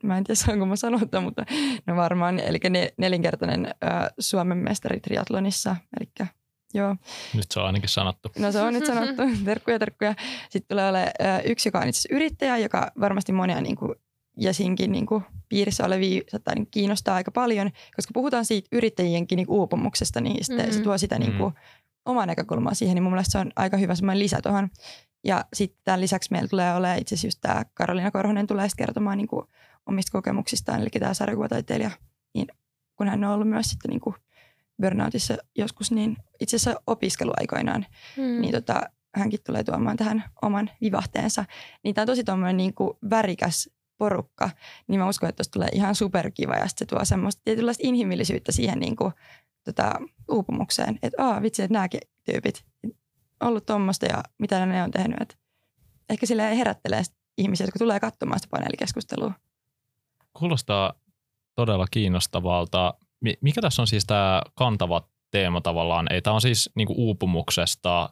mä 0.03 0.17
en 0.17 0.23
tiedä 0.23 0.35
saanko 0.35 0.65
mä 0.65 0.75
sanota, 0.75 1.21
mutta 1.21 1.45
no 1.85 1.95
varmaan, 1.95 2.39
eli 2.39 2.59
nelinkertainen 2.97 3.65
äh, 3.65 4.09
Suomen 4.19 4.57
mestari 4.57 4.99
triatlonissa, 4.99 5.75
eli 5.99 6.29
Joo. 6.73 6.95
Nyt 7.33 7.51
se 7.51 7.59
on 7.59 7.65
ainakin 7.65 7.89
sanottu. 7.89 8.31
No 8.39 8.51
se 8.51 8.61
on 8.61 8.73
nyt 8.73 8.85
sanottu. 8.85 9.21
terkkuja, 9.45 9.79
terkkuja. 9.79 10.15
Sitten 10.49 10.67
tulee 10.75 10.89
olemaan 10.89 11.11
yksi, 11.45 11.67
joka 11.67 11.79
on 11.79 11.87
itse 11.87 12.09
yrittäjä, 12.11 12.57
joka 12.57 12.91
varmasti 12.99 13.31
monia 13.31 13.61
niin 13.61 13.75
kuin, 13.75 13.95
Jesinkin 14.37 14.91
niin 14.91 15.05
kuin, 15.05 15.23
piirissä 15.49 15.85
olevia 15.85 16.21
saattaa 16.31 16.55
niin 16.55 16.67
kiinnostaa 16.71 17.15
aika 17.15 17.31
paljon, 17.31 17.71
koska 17.95 18.11
puhutaan 18.13 18.45
siitä 18.45 18.67
yrittäjienkin 18.71 19.35
niin 19.35 19.49
uupumuksesta, 19.49 20.21
niin 20.21 20.43
sitten 20.43 20.65
mm-hmm. 20.65 20.77
se 20.77 20.83
tuo 20.83 20.97
sitä 20.97 21.19
niin 21.19 21.37
kuin, 21.37 21.53
omaa 22.05 22.25
näkökulmaa 22.25 22.73
siihen, 22.73 22.95
niin 22.95 23.03
mun 23.03 23.11
mielestä 23.11 23.31
se 23.31 23.37
on 23.37 23.51
aika 23.55 23.77
hyvä 23.77 23.95
semmoinen 23.95 24.19
lisä 24.19 24.39
tuohon. 24.43 24.69
Ja 25.23 25.45
sitten 25.53 25.79
tämän 25.83 26.01
lisäksi 26.01 26.31
meillä 26.31 26.47
tulee 26.47 26.75
olemaan 26.75 26.99
itse 26.99 27.15
asiassa 27.15 27.27
just 27.27 27.39
tämä 27.41 27.65
Karolina 27.73 28.11
Korhonen 28.11 28.47
tulee 28.47 28.69
sitten 28.69 28.85
kertomaan 28.85 29.17
niin 29.17 29.27
kuin, 29.27 29.45
omista 29.85 30.11
kokemuksistaan, 30.11 30.81
eli 30.81 30.89
tämä 30.89 31.13
sarjakuvataiteilija, 31.13 31.91
niin 32.33 32.47
kun 32.95 33.07
hän 33.07 33.23
on 33.23 33.31
ollut 33.31 33.49
myös 33.49 33.65
sitten 33.65 33.89
niin 33.89 34.01
kuin, 34.01 34.15
burnoutissa 34.81 35.37
joskus, 35.55 35.91
niin 35.91 36.17
itse 36.39 36.55
asiassa 36.55 36.81
opiskeluaikoinaan, 36.87 37.85
mm. 38.17 38.41
niin 38.41 38.51
tota, 38.51 38.81
hänkin 39.15 39.39
tulee 39.45 39.63
tuomaan 39.63 39.97
tähän 39.97 40.23
oman 40.41 40.69
vivahteensa. 40.81 41.45
Niin 41.83 41.95
tämä 41.95 42.03
on 42.03 42.07
tosi 42.07 42.23
tuommoinen 42.23 42.57
niin 42.57 42.73
kuin 42.73 42.97
värikäs 43.09 43.69
porukka, 43.97 44.49
niin 44.87 44.99
mä 44.99 45.09
uskon, 45.09 45.29
että 45.29 45.37
tuosta 45.37 45.53
tulee 45.53 45.69
ihan 45.73 45.95
superkiva 45.95 46.55
ja 46.55 46.65
se 46.67 46.85
tuo 46.85 47.05
semmoista 47.05 47.41
tietynlaista 47.45 47.87
inhimillisyyttä 47.87 48.51
siihen 48.51 48.79
niin 48.79 48.95
kuin, 48.95 49.13
tota, 49.63 49.99
uupumukseen. 50.31 50.99
Että 51.03 51.23
aah, 51.25 51.41
vitsi, 51.41 51.63
että 51.63 51.73
nämäkin 51.73 52.01
tyypit 52.23 52.65
ollut 53.39 53.65
tuommoista 53.65 54.05
ja 54.05 54.23
mitä 54.37 54.65
ne 54.65 54.83
on 54.83 54.91
tehnyt. 54.91 55.21
Et 55.21 55.37
ehkä 56.09 56.25
sille 56.25 56.57
herättelee 56.57 57.01
ihmisiä, 57.37 57.65
jotka 57.65 57.79
tulee 57.79 57.99
katsomaan 57.99 58.39
sitä 58.39 58.51
paneelikeskustelua. 58.51 59.33
Kuulostaa 60.33 60.93
todella 61.55 61.85
kiinnostavalta 61.91 62.93
mikä 63.41 63.61
tässä 63.61 63.81
on 63.81 63.87
siis 63.87 64.05
tämä 64.05 64.41
kantava 64.55 65.09
teema 65.31 65.61
tavallaan? 65.61 66.13
Ei, 66.13 66.21
tämä 66.21 66.33
on 66.33 66.41
siis 66.41 66.69
niinku 66.75 66.93
uupumuksesta 66.97 68.09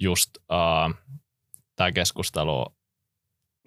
just 0.00 0.30
uh, 0.36 0.94
tämä 1.76 1.92
keskustelu. 1.92 2.66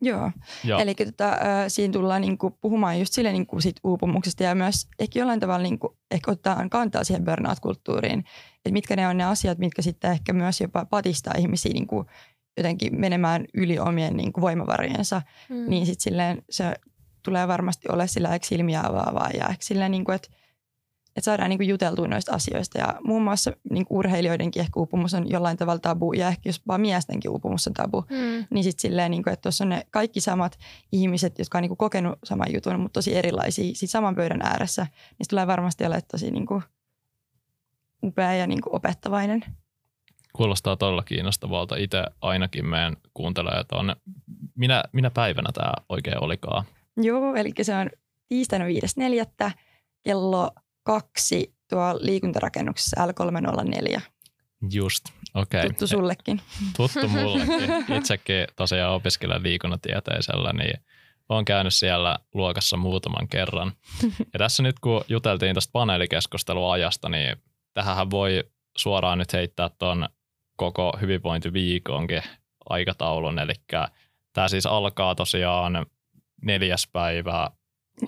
Joo, 0.01 0.31
Joo. 0.63 0.79
eli 0.79 0.95
tota, 0.95 1.37
siinä 1.67 1.91
tullaan 1.91 2.21
niinku 2.21 2.57
puhumaan 2.61 2.99
just 2.99 3.13
sille 3.13 3.31
niinku 3.31 3.61
sit 3.61 3.75
uupumuksesta 3.83 4.43
ja 4.43 4.55
myös 4.55 4.87
ehkä 4.99 5.19
jollain 5.19 5.39
tavalla 5.39 5.63
niinku, 5.63 5.97
ehkä 6.11 6.31
ottaa 6.31 6.69
kantaa 6.69 7.03
siihen 7.03 7.25
burnout-kulttuuriin, 7.25 8.19
että 8.55 8.71
mitkä 8.71 8.95
ne 8.95 9.07
on 9.07 9.17
ne 9.17 9.23
asiat, 9.23 9.57
mitkä 9.57 9.81
sitten 9.81 10.11
ehkä 10.11 10.33
myös 10.33 10.61
jopa 10.61 10.85
patistaa 10.85 11.33
ihmisiä 11.37 11.73
niinku, 11.73 12.05
jotenkin 12.57 12.99
menemään 12.99 13.45
yli 13.53 13.79
omien 13.79 14.17
niinku, 14.17 14.41
voimavarojensa, 14.41 15.21
mm. 15.49 15.69
niin 15.69 15.85
sitten 15.85 16.03
silleen 16.03 16.43
se 16.49 16.75
tulee 17.23 17.47
varmasti 17.47 17.87
olla 17.91 18.07
sillä 18.07 18.33
ehkä 18.35 18.47
silmiä 18.47 18.81
avaavaa 18.83 19.29
ja 19.33 19.47
ehkä 19.47 19.63
silleen, 19.63 19.91
niinku, 19.91 20.11
että 20.11 20.29
että 21.15 21.25
saadaan 21.25 21.49
niin 21.49 21.59
kuin 21.59 21.69
juteltua 21.69 22.07
noista 22.07 22.35
asioista. 22.35 22.77
Ja 22.77 22.95
muun 23.03 23.23
muassa 23.23 23.51
niin 23.69 23.85
kuin 23.85 23.97
urheilijoidenkin 23.97 24.59
ehkä 24.59 24.79
uupumus 24.79 25.13
on 25.13 25.29
jollain 25.29 25.57
tavalla 25.57 25.79
tabu, 25.79 26.13
ja 26.13 26.27
ehkä 26.27 26.49
jos 26.49 26.61
vaan 26.67 26.81
miestenkin 26.81 27.31
uupumus 27.31 27.67
on 27.67 27.73
tabu, 27.73 28.05
mm. 28.09 28.45
niin 28.49 28.63
sitten 28.63 28.81
silleen, 28.81 29.11
niin 29.11 29.23
kuin, 29.23 29.33
että 29.33 29.41
tuossa 29.41 29.63
on 29.63 29.69
ne 29.69 29.85
kaikki 29.89 30.21
samat 30.21 30.59
ihmiset, 30.91 31.39
jotka 31.39 31.57
on 31.57 31.61
niin 31.61 31.69
kuin 31.69 31.77
kokenut 31.77 32.19
saman 32.23 32.53
jutun, 32.53 32.79
mutta 32.79 32.93
tosi 32.93 33.15
erilaisia, 33.15 33.75
sit 33.75 33.89
saman 33.89 34.15
pöydän 34.15 34.41
ääressä, 34.41 34.83
niin 34.83 35.25
se 35.25 35.29
tulee 35.29 35.47
varmasti 35.47 35.85
olla 35.85 36.01
tosi 36.01 36.31
niin 36.31 36.45
kuin 36.45 36.63
upea 38.03 38.33
ja 38.33 38.47
niin 38.47 38.61
kuin 38.61 38.75
opettavainen. 38.75 39.45
Kuulostaa 40.33 40.75
todella 40.75 41.03
kiinnostavalta. 41.03 41.75
Itse 41.75 42.03
ainakin 42.21 42.65
meidän 42.65 42.97
kuuntelijat 43.13 43.71
on, 43.71 43.95
minä, 44.55 44.83
minä 44.91 45.09
päivänä 45.09 45.49
tämä 45.53 45.73
oikein 45.89 46.23
olikaan? 46.23 46.65
Joo, 46.97 47.35
eli 47.35 47.51
se 47.61 47.75
on 47.75 47.89
tiistaina 48.29 48.65
5.4. 48.65 49.51
kello 50.03 50.51
kaksi 50.83 51.53
tuo 51.69 51.95
liikuntarakennuksessa 51.99 53.05
L304. 53.05 54.01
Just, 54.71 55.05
okei. 55.33 55.59
Okay. 55.59 55.69
Tuttu 55.69 55.87
sullekin. 55.87 56.41
Tuttu 56.77 57.07
mullekin. 57.19 57.95
Itsekin 57.97 58.47
tosiaan 58.55 58.93
opiskelen 58.93 59.43
liikunnatieteisellä, 59.43 60.53
niin 60.53 60.81
olen 61.29 61.45
käynyt 61.45 61.73
siellä 61.73 62.19
luokassa 62.33 62.77
muutaman 62.77 63.27
kerran. 63.27 63.71
Ja 64.03 64.37
tässä 64.37 64.63
nyt 64.63 64.79
kun 64.79 65.03
juteltiin 65.07 65.55
tästä 65.55 65.71
paneelikeskusteluajasta, 65.71 67.09
niin 67.09 67.37
tähän 67.73 68.11
voi 68.11 68.43
suoraan 68.77 69.17
nyt 69.17 69.33
heittää 69.33 69.69
tuon 69.69 70.09
koko 70.57 70.97
hyvinvointiviikonkin 71.01 72.21
aikataulun. 72.69 73.39
Eli 73.39 73.53
tämä 74.33 74.47
siis 74.47 74.65
alkaa 74.65 75.15
tosiaan 75.15 75.85
neljäs 76.41 76.87
päivä 76.93 77.51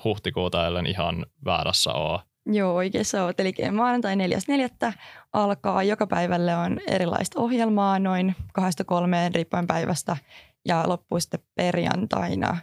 huhtikuuta, 0.04 0.68
ellen 0.68 0.86
ihan 0.86 1.26
väärässä 1.46 1.94
ole. 1.94 2.20
Joo, 2.46 2.74
oikeassa 2.76 3.24
olet. 3.24 3.40
Eli 3.40 3.54
maanantai 3.72 4.16
4.4. 4.16 4.94
alkaa. 5.34 5.84
Joka 5.84 6.08
päivälle 6.08 6.56
on 6.56 6.80
erilaista 6.88 7.40
ohjelmaa, 7.40 8.00
noin 8.00 8.36
kahdesta 8.54 8.84
kolmeen 8.84 9.36
riippuen 9.36 9.68
päivästä. 9.68 10.18
Ja 10.66 10.84
loppuu 10.88 11.20
sitten 11.20 11.40
perjantaina 11.56 12.58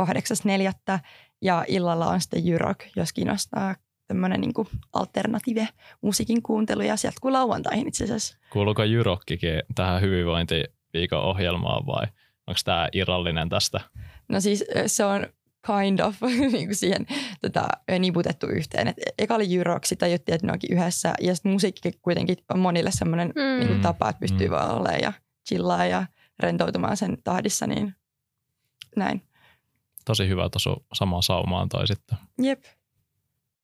8.4. 0.00 0.98
Ja 1.42 1.64
illalla 1.68 2.06
on 2.06 2.20
sitten 2.20 2.46
Jyrok, 2.46 2.78
jos 2.96 3.12
kiinnostaa 3.12 3.74
tämmöinen 4.06 4.40
niin 4.40 4.52
alternative 4.92 5.68
musiikin 6.00 6.42
kuuntelu 6.42 6.82
ja 6.82 6.96
sieltä 6.96 7.18
kuin 7.20 7.32
lauantaihin 7.32 7.88
itse 7.88 8.04
asiassa. 8.04 8.38
Kuuluuko 8.52 8.84
Jyrokkikin 8.84 9.62
tähän 9.74 10.00
hyvinvointiviikon 10.00 11.22
ohjelmaan 11.22 11.86
vai 11.86 12.06
onko 12.46 12.60
tämä 12.64 12.88
irrallinen 12.92 13.48
tästä? 13.48 13.80
No 14.28 14.40
siis 14.40 14.64
se 14.86 15.04
on 15.04 15.26
kind 15.66 16.00
of 16.00 16.20
niin 16.52 16.66
kuin 16.66 16.76
siihen 16.76 17.06
tota, 17.42 17.68
niputettu 17.98 18.46
yhteen. 18.46 18.88
Et 18.88 18.96
eka 19.18 19.34
oli 19.34 19.54
Jyrok, 19.54 19.84
sitten 19.84 20.08
tajuttiin, 20.08 20.34
että 20.34 20.46
ne 20.46 20.52
onkin 20.52 20.72
yhdessä. 20.72 21.14
Ja 21.20 21.34
sitten 21.34 21.52
musiikki 21.52 21.92
kuitenkin 22.02 22.36
on 22.54 22.58
monille 22.58 22.90
semmoinen 22.90 23.28
mm. 23.28 23.58
niin 23.58 23.68
kuin 23.68 23.80
tapa, 23.80 24.08
että 24.08 24.20
pystyy 24.20 24.48
mm. 24.48 24.52
vaan 24.52 24.70
olemaan 24.70 25.00
ja 25.00 25.12
chillaa 25.48 25.86
ja 25.86 26.06
rentoutumaan 26.38 26.96
sen 26.96 27.18
tahdissa, 27.24 27.66
niin 27.66 27.94
näin. 28.96 29.22
Tosi 30.04 30.28
hyvä 30.28 30.48
tuossa 30.48 30.76
samaan 30.92 31.22
saumaan 31.22 31.68
toi 31.68 31.86
sitten. 31.86 32.18
Jep. 32.42 32.64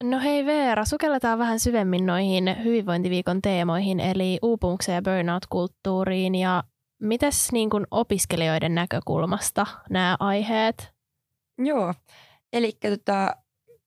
No 0.02 0.20
hei 0.20 0.46
Veera, 0.46 0.84
sukelletaan 0.84 1.38
vähän 1.38 1.60
syvemmin 1.60 2.06
noihin 2.06 2.56
hyvinvointiviikon 2.64 3.42
teemoihin, 3.42 4.00
eli 4.00 4.38
uupumukseen 4.42 4.96
ja 4.96 5.02
burnout-kulttuuriin. 5.02 6.34
Ja 6.34 6.64
mitäs 6.98 7.52
niin 7.52 7.70
kuin 7.70 7.86
opiskelijoiden 7.90 8.74
näkökulmasta 8.74 9.66
nämä 9.90 10.16
aiheet? 10.20 10.99
Joo, 11.64 11.94
eli 12.53 12.73
tota, 12.73 13.37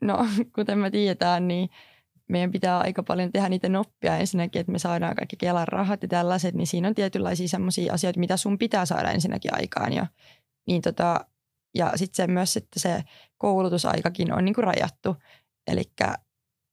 no, 0.02 0.28
kuten 0.56 0.80
me 0.80 0.92
tiedetään, 0.92 1.48
niin 1.48 1.70
meidän 2.30 2.52
pitää 2.52 2.80
aika 2.80 3.04
paljon 3.04 3.32
tehdä 3.32 3.50
niitä 3.50 3.70
noppia 3.70 4.18
ensinnäkin, 4.18 4.60
että 4.60 4.72
me 4.72 4.80
saadaan 4.80 5.16
kaikki 5.16 5.36
Kelan 5.38 5.68
rahat 5.68 6.02
ja 6.02 6.08
tällaiset, 6.08 6.56
niin 6.56 6.68
siinä 6.68 6.88
on 6.88 6.96
tietynlaisia 6.96 7.48
sellaisia 7.48 7.94
asioita, 7.94 8.20
mitä 8.20 8.38
sun 8.38 8.58
pitää 8.58 8.86
saada 8.86 9.12
ensinnäkin 9.12 9.56
aikaan. 9.56 9.94
Ja, 9.94 10.08
niin 10.68 10.82
tota, 10.82 11.26
ja 11.76 11.92
sitten 11.96 12.16
se 12.16 12.32
myös, 12.32 12.58
että 12.58 12.80
se 12.80 13.04
koulutusaikakin 13.38 14.34
on 14.34 14.46
niin 14.46 14.56
kuin 14.56 14.66
rajattu. 14.66 15.16
Eli 15.68 15.84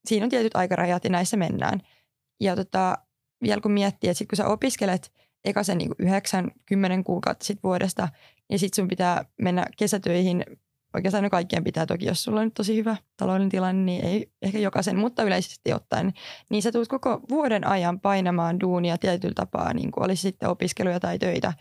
siinä 0.08 0.24
on 0.24 0.30
tietyt 0.30 0.56
aikarajat 0.56 1.04
ja 1.04 1.10
näissä 1.10 1.36
mennään. 1.36 1.80
Ja 2.40 2.56
tota, 2.56 2.98
vielä 3.42 3.60
kun 3.60 3.72
miettii, 3.72 4.10
että 4.10 4.18
sit 4.18 4.28
kun 4.28 4.36
sä 4.36 4.46
opiskelet 4.46 5.12
eka 5.44 5.62
sen 5.62 5.78
niin 5.78 5.90
9-10 5.90 5.94
kuukautta 7.04 7.44
sit 7.44 7.62
vuodesta, 7.62 8.08
ja 8.50 8.58
sitten 8.58 8.82
sun 8.82 8.88
pitää 8.88 9.24
mennä 9.42 9.66
kesätöihin 9.78 10.44
oikeastaan 10.94 11.24
no 11.24 11.30
kaikkien 11.30 11.64
pitää 11.64 11.86
toki, 11.86 12.06
jos 12.06 12.24
sulla 12.24 12.40
on 12.40 12.46
nyt 12.46 12.54
tosi 12.54 12.76
hyvä 12.76 12.96
taloudellinen 13.16 13.50
tilanne, 13.50 13.82
niin 13.82 14.04
ei 14.04 14.32
ehkä 14.42 14.58
jokaisen, 14.58 14.98
mutta 14.98 15.22
yleisesti 15.22 15.72
ottaen, 15.72 16.12
niin 16.48 16.62
sä 16.62 16.72
tulet 16.72 16.88
koko 16.88 17.20
vuoden 17.30 17.66
ajan 17.66 18.00
painamaan 18.00 18.60
duunia 18.60 18.98
tietyllä 18.98 19.34
tapaa, 19.34 19.74
niin 19.74 19.90
kuin 19.90 20.04
olisi 20.04 20.22
sitten 20.22 20.48
opiskeluja 20.48 21.00
tai 21.00 21.18
töitä, 21.18 21.52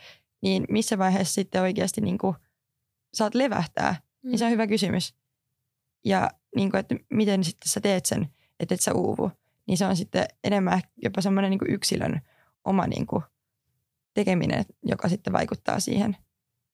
niin 0.42 0.66
missä 0.70 0.98
vaiheessa 0.98 1.34
sitten 1.34 1.62
oikeasti 1.62 2.02
niin 2.02 2.18
kuin 2.18 2.36
saat 3.14 3.36
levähtää, 3.36 3.92
mm. 4.24 4.30
niin 4.30 4.40
se 4.40 4.46
on 4.46 4.52
mm. 4.52 4.54
hyvä 4.54 4.68
kysymys. 4.68 5.16
Ja 6.06 6.30
niin 6.56 6.72
kuin, 6.72 6.80
että 6.80 6.96
miten 7.10 7.44
sitten 7.44 7.70
sä 7.70 7.82
teet 7.82 8.06
sen, 8.06 8.28
että 8.60 8.76
et 8.76 8.82
sä 8.82 8.94
uuvu, 8.94 9.32
niin 9.68 9.78
se 9.78 9.86
on 9.86 9.96
sitten 9.96 10.26
enemmän 10.44 10.82
jopa 11.04 11.22
semmoinen 11.22 11.50
niin 11.50 11.74
yksilön 11.74 12.22
oma 12.66 12.88
niin 12.88 13.08
kuin 13.08 13.24
tekeminen, 14.14 14.66
joka 14.84 15.10
sitten 15.10 15.34
vaikuttaa 15.34 15.80
siihen. 15.80 16.18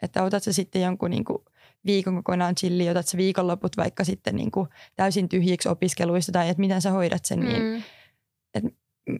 Että 0.01 0.23
otat 0.23 0.43
sä 0.43 0.53
sitten 0.53 0.81
jonkun 0.81 1.11
niin 1.11 1.25
kuin 1.25 1.37
viikon 1.85 2.15
kokonaan 2.15 2.55
chilli, 2.55 2.89
otat 2.89 3.07
sä 3.07 3.17
viikonloput 3.17 3.77
vaikka 3.77 4.03
sitten 4.03 4.35
niin 4.35 4.51
kuin 4.51 4.69
täysin 4.95 5.29
tyhjiksi 5.29 5.69
opiskeluista 5.69 6.31
tai 6.31 6.49
että 6.49 6.59
miten 6.59 6.81
sä 6.81 6.91
hoidat 6.91 7.25
sen, 7.25 7.39
niin 7.39 7.61
mm. 7.61 7.69
niin 7.69 7.85
että 8.53 8.69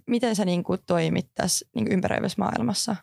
miten 0.08 0.36
sä 0.36 0.45
niin 0.45 0.63
kuin 0.63 0.80
toimit 0.88 1.30
tässä 1.36 1.65
niin 1.75 1.86
kuin 1.86 1.93
ympäröivässä 1.93 2.41
maailmassa? 2.41 2.95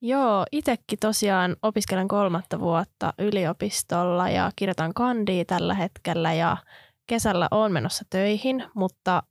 Joo, 0.00 0.46
itsekin 0.52 0.98
tosiaan 0.98 1.56
opiskelen 1.62 2.08
kolmatta 2.08 2.60
vuotta 2.60 3.14
yliopistolla 3.18 4.30
ja 4.30 4.50
kirjoitan 4.56 4.94
kandia 4.94 5.44
tällä 5.44 5.74
hetkellä 5.74 6.32
ja 6.32 6.56
kesällä 7.06 7.48
olen 7.50 7.72
menossa 7.72 8.04
töihin, 8.10 8.64
mutta 8.74 9.22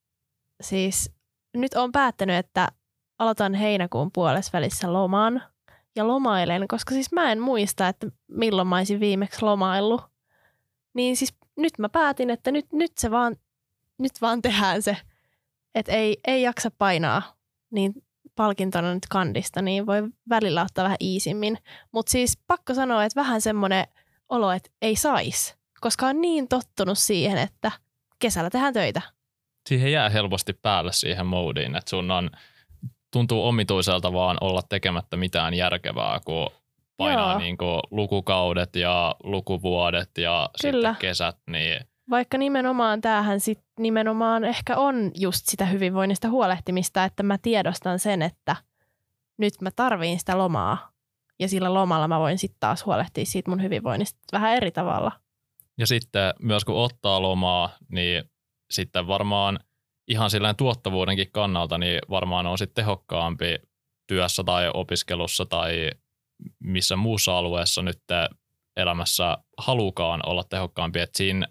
siis 0.62 1.12
nyt 1.58 1.74
olen 1.74 1.92
päättänyt, 1.92 2.36
että 2.36 2.68
aloitan 3.20 3.54
heinäkuun 3.54 4.12
puolessa 4.12 4.50
välissä 4.54 4.94
loman 4.94 5.42
ja 5.96 6.08
lomailen, 6.08 6.68
koska 6.68 6.94
siis 6.94 7.12
mä 7.12 7.32
en 7.32 7.40
muista, 7.40 7.88
että 7.88 8.08
milloin 8.28 8.68
mä 8.68 8.78
olisin 8.78 9.00
viimeksi 9.00 9.42
lomaillut. 9.42 10.02
Niin 10.94 11.18
siis 11.18 11.36
nyt 11.58 11.80
mä 11.80 11.90
päätin, 11.90 12.30
että 12.30 12.52
nyt, 12.52 12.66
nyt 12.72 12.92
se 12.98 13.12
vaan, 13.12 13.36
nyt 13.98 14.12
vaan 14.22 14.42
tehdään 14.42 14.82
se, 14.82 14.98
että 15.76 15.92
ei, 15.92 16.18
ei 16.28 16.42
jaksa 16.42 16.72
painaa 16.78 17.22
niin 17.72 17.94
palkintona 18.36 18.94
nyt 18.94 19.08
kandista, 19.10 19.62
niin 19.62 19.86
voi 19.86 20.04
välillä 20.30 20.62
ottaa 20.62 20.84
vähän 20.84 20.98
iisimmin. 21.02 21.58
Mutta 21.92 22.12
siis 22.12 22.38
pakko 22.48 22.74
sanoa, 22.74 23.04
että 23.04 23.22
vähän 23.22 23.42
semmoinen 23.42 23.88
olo, 24.30 24.52
että 24.52 24.70
ei 24.82 24.96
sais, 24.96 25.58
koska 25.82 26.08
on 26.08 26.22
niin 26.22 26.48
tottunut 26.48 26.98
siihen, 26.98 27.38
että 27.38 27.72
kesällä 28.20 28.50
tehdään 28.50 28.74
töitä. 28.74 29.02
Siihen 29.70 29.92
jää 29.92 30.10
helposti 30.10 30.54
päälle 30.54 30.94
siihen 30.94 31.26
moodiin, 31.26 31.76
että 31.76 31.90
sun 31.90 32.12
on– 32.12 32.30
tuntuu 33.14 33.48
omituiselta 33.48 34.14
vaan 34.14 34.38
olla 34.42 34.62
tekemättä 34.70 35.18
mitään 35.18 35.54
järkevää, 35.54 36.20
kun 36.26 36.50
painaa 36.98 37.38
niin 37.38 37.58
kuin 37.58 37.80
lukukaudet 37.92 38.76
ja 38.76 39.16
lukuvuodet 39.24 40.10
ja 40.18 40.50
Kyllä. 40.62 40.94
sitten 40.94 41.10
kesät. 41.10 41.38
Niin... 41.50 41.82
Vaikka 42.10 42.38
nimenomaan 42.38 43.02
tämähän 43.02 43.40
sit 43.40 43.60
nimenomaan 43.80 44.44
ehkä 44.44 44.78
on 44.78 45.12
just 45.16 45.46
sitä 45.46 45.66
hyvinvoinnista 45.66 46.30
huolehtimista, 46.30 47.04
että 47.04 47.24
mä 47.24 47.38
tiedostan 47.38 48.00
sen, 48.00 48.22
että 48.22 48.56
nyt 49.38 49.54
mä 49.62 49.70
tarviin 49.76 50.20
sitä 50.20 50.38
lomaa 50.38 50.92
ja 51.40 51.48
sillä 51.48 51.74
lomalla 51.74 52.08
mä 52.08 52.20
voin 52.20 52.38
sitten 52.38 52.60
taas 52.60 52.86
huolehtia 52.86 53.26
siitä 53.26 53.52
mun 53.52 53.62
hyvinvoinnista 53.62 54.20
vähän 54.32 54.54
eri 54.54 54.72
tavalla. 54.72 55.12
Ja 55.78 55.88
sitten 55.88 56.34
myös 56.42 56.66
kun 56.66 56.76
ottaa 56.76 57.22
lomaa, 57.22 57.70
niin 57.90 58.24
sitten 58.72 59.08
varmaan– 59.08 59.60
ihan 60.08 60.30
sillä 60.30 60.54
tuottavuudenkin 60.54 61.32
kannalta, 61.32 61.78
niin 61.78 62.00
varmaan 62.10 62.48
on 62.48 62.58
sitten 62.58 62.84
tehokkaampi 62.84 63.56
työssä 64.08 64.44
tai 64.44 64.72
opiskelussa 64.74 65.46
tai 65.46 65.90
missä 66.60 66.96
muussa 66.96 67.38
alueessa 67.38 67.82
nyt 67.82 68.02
elämässä 68.78 69.38
halukaan 69.58 70.22
olla 70.26 70.44
tehokkaampi. 70.44 71.00
Että 71.00 71.18
siinä 71.18 71.48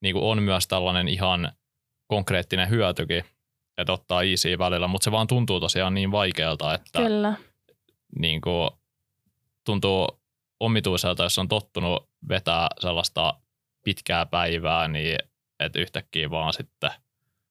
niin 0.00 0.14
kuin 0.14 0.24
on 0.24 0.42
myös 0.42 0.68
tällainen 0.68 1.08
ihan 1.08 1.52
konkreettinen 2.06 2.70
hyötykin, 2.70 3.24
että 3.78 3.92
ottaa 3.92 4.22
easy 4.22 4.58
välillä, 4.58 4.88
mutta 4.88 5.04
se 5.04 5.12
vaan 5.12 5.26
tuntuu 5.26 5.60
tosiaan 5.60 5.94
niin 5.94 6.10
vaikealta, 6.10 6.74
että 6.74 6.98
Kyllä. 6.98 7.34
Niin 8.18 8.40
kuin, 8.40 8.70
tuntuu 9.66 10.20
omituiselta, 10.60 11.22
jos 11.22 11.38
on 11.38 11.48
tottunut 11.48 12.08
vetää 12.28 12.68
sellaista 12.80 13.34
pitkää 13.84 14.26
päivää, 14.26 14.88
niin 14.88 15.18
että 15.60 15.78
yhtäkkiä 15.78 16.30
vaan 16.30 16.52
sitten– 16.52 16.90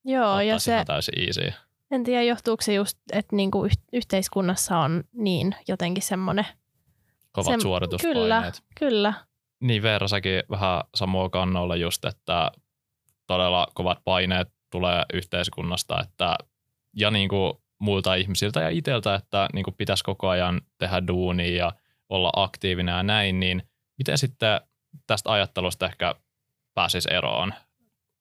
Joo, 0.04 0.40
ja 0.40 0.58
se, 0.58 0.82
täysin 0.86 1.24
easy. 1.26 1.52
En 1.90 2.04
tiedä, 2.04 2.22
johtuuko 2.22 2.62
se 2.62 2.74
just, 2.74 2.98
että 3.12 3.36
niinku 3.36 3.68
yhteiskunnassa 3.92 4.78
on 4.78 5.04
niin 5.12 5.54
jotenkin 5.68 6.02
semmoinen... 6.02 6.46
Kovat 7.32 7.52
sem- 7.54 7.60
suorituspaineet. 7.60 8.22
Kyllä, 8.24 8.52
kyllä. 8.78 9.14
Niin 9.60 9.82
Veera, 9.82 10.08
säkin 10.08 10.42
vähän 10.50 10.80
samoa 10.94 11.30
kannolla 11.30 11.76
just, 11.76 12.04
että 12.04 12.50
todella 13.26 13.66
kovat 13.74 13.98
paineet 14.04 14.48
tulee 14.70 15.04
yhteiskunnasta, 15.12 16.00
että 16.02 16.36
ja 16.96 17.10
niin 17.10 17.28
kuin 17.28 17.52
muilta 17.78 18.14
ihmisiltä 18.14 18.60
ja 18.60 18.68
itseltä, 18.68 19.14
että 19.14 19.48
niin 19.52 19.64
kuin 19.64 19.74
pitäisi 19.78 20.04
koko 20.04 20.28
ajan 20.28 20.60
tehdä 20.78 21.06
duunia 21.06 21.56
ja 21.56 21.72
olla 22.08 22.30
aktiivinen 22.36 22.96
ja 22.96 23.02
näin, 23.02 23.40
niin 23.40 23.62
miten 23.98 24.18
sitten 24.18 24.60
tästä 25.06 25.32
ajattelusta 25.32 25.86
ehkä 25.86 26.14
pääsisi 26.74 27.08
eroon? 27.14 27.54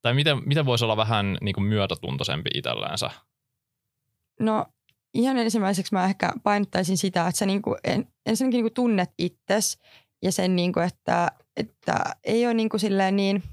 Tai 0.02 0.14
miten, 0.14 0.38
miten 0.46 0.66
voisi 0.66 0.86
olla 0.86 0.98
vähän 0.98 1.38
niin 1.42 1.54
kuin 1.54 1.64
myötätuntoisempi 1.64 2.50
itsellensä? 2.54 3.10
No 4.40 4.66
ihan 5.14 5.38
ensimmäiseksi 5.38 5.94
mä 5.94 6.06
ehkä 6.06 6.34
painottaisin 6.44 6.98
sitä, 6.98 7.28
että 7.28 7.40
sä 7.40 7.46
niin 7.46 7.62
kuin 7.62 7.78
en, 7.84 8.08
ensinnäkin 8.26 8.58
niin 8.58 8.64
kuin 8.64 8.74
tunnet 8.74 9.12
itsesi 9.18 9.80
ja 10.24 10.32
sen, 10.32 10.56
niin 10.56 10.74
kuin, 10.74 10.86
että, 10.86 11.32
että 11.58 12.04
ei 12.24 12.46
ole 12.46 12.54
niin, 12.54 12.70
kuin 12.70 12.80
silleen 12.80 13.16
niin 13.16 13.44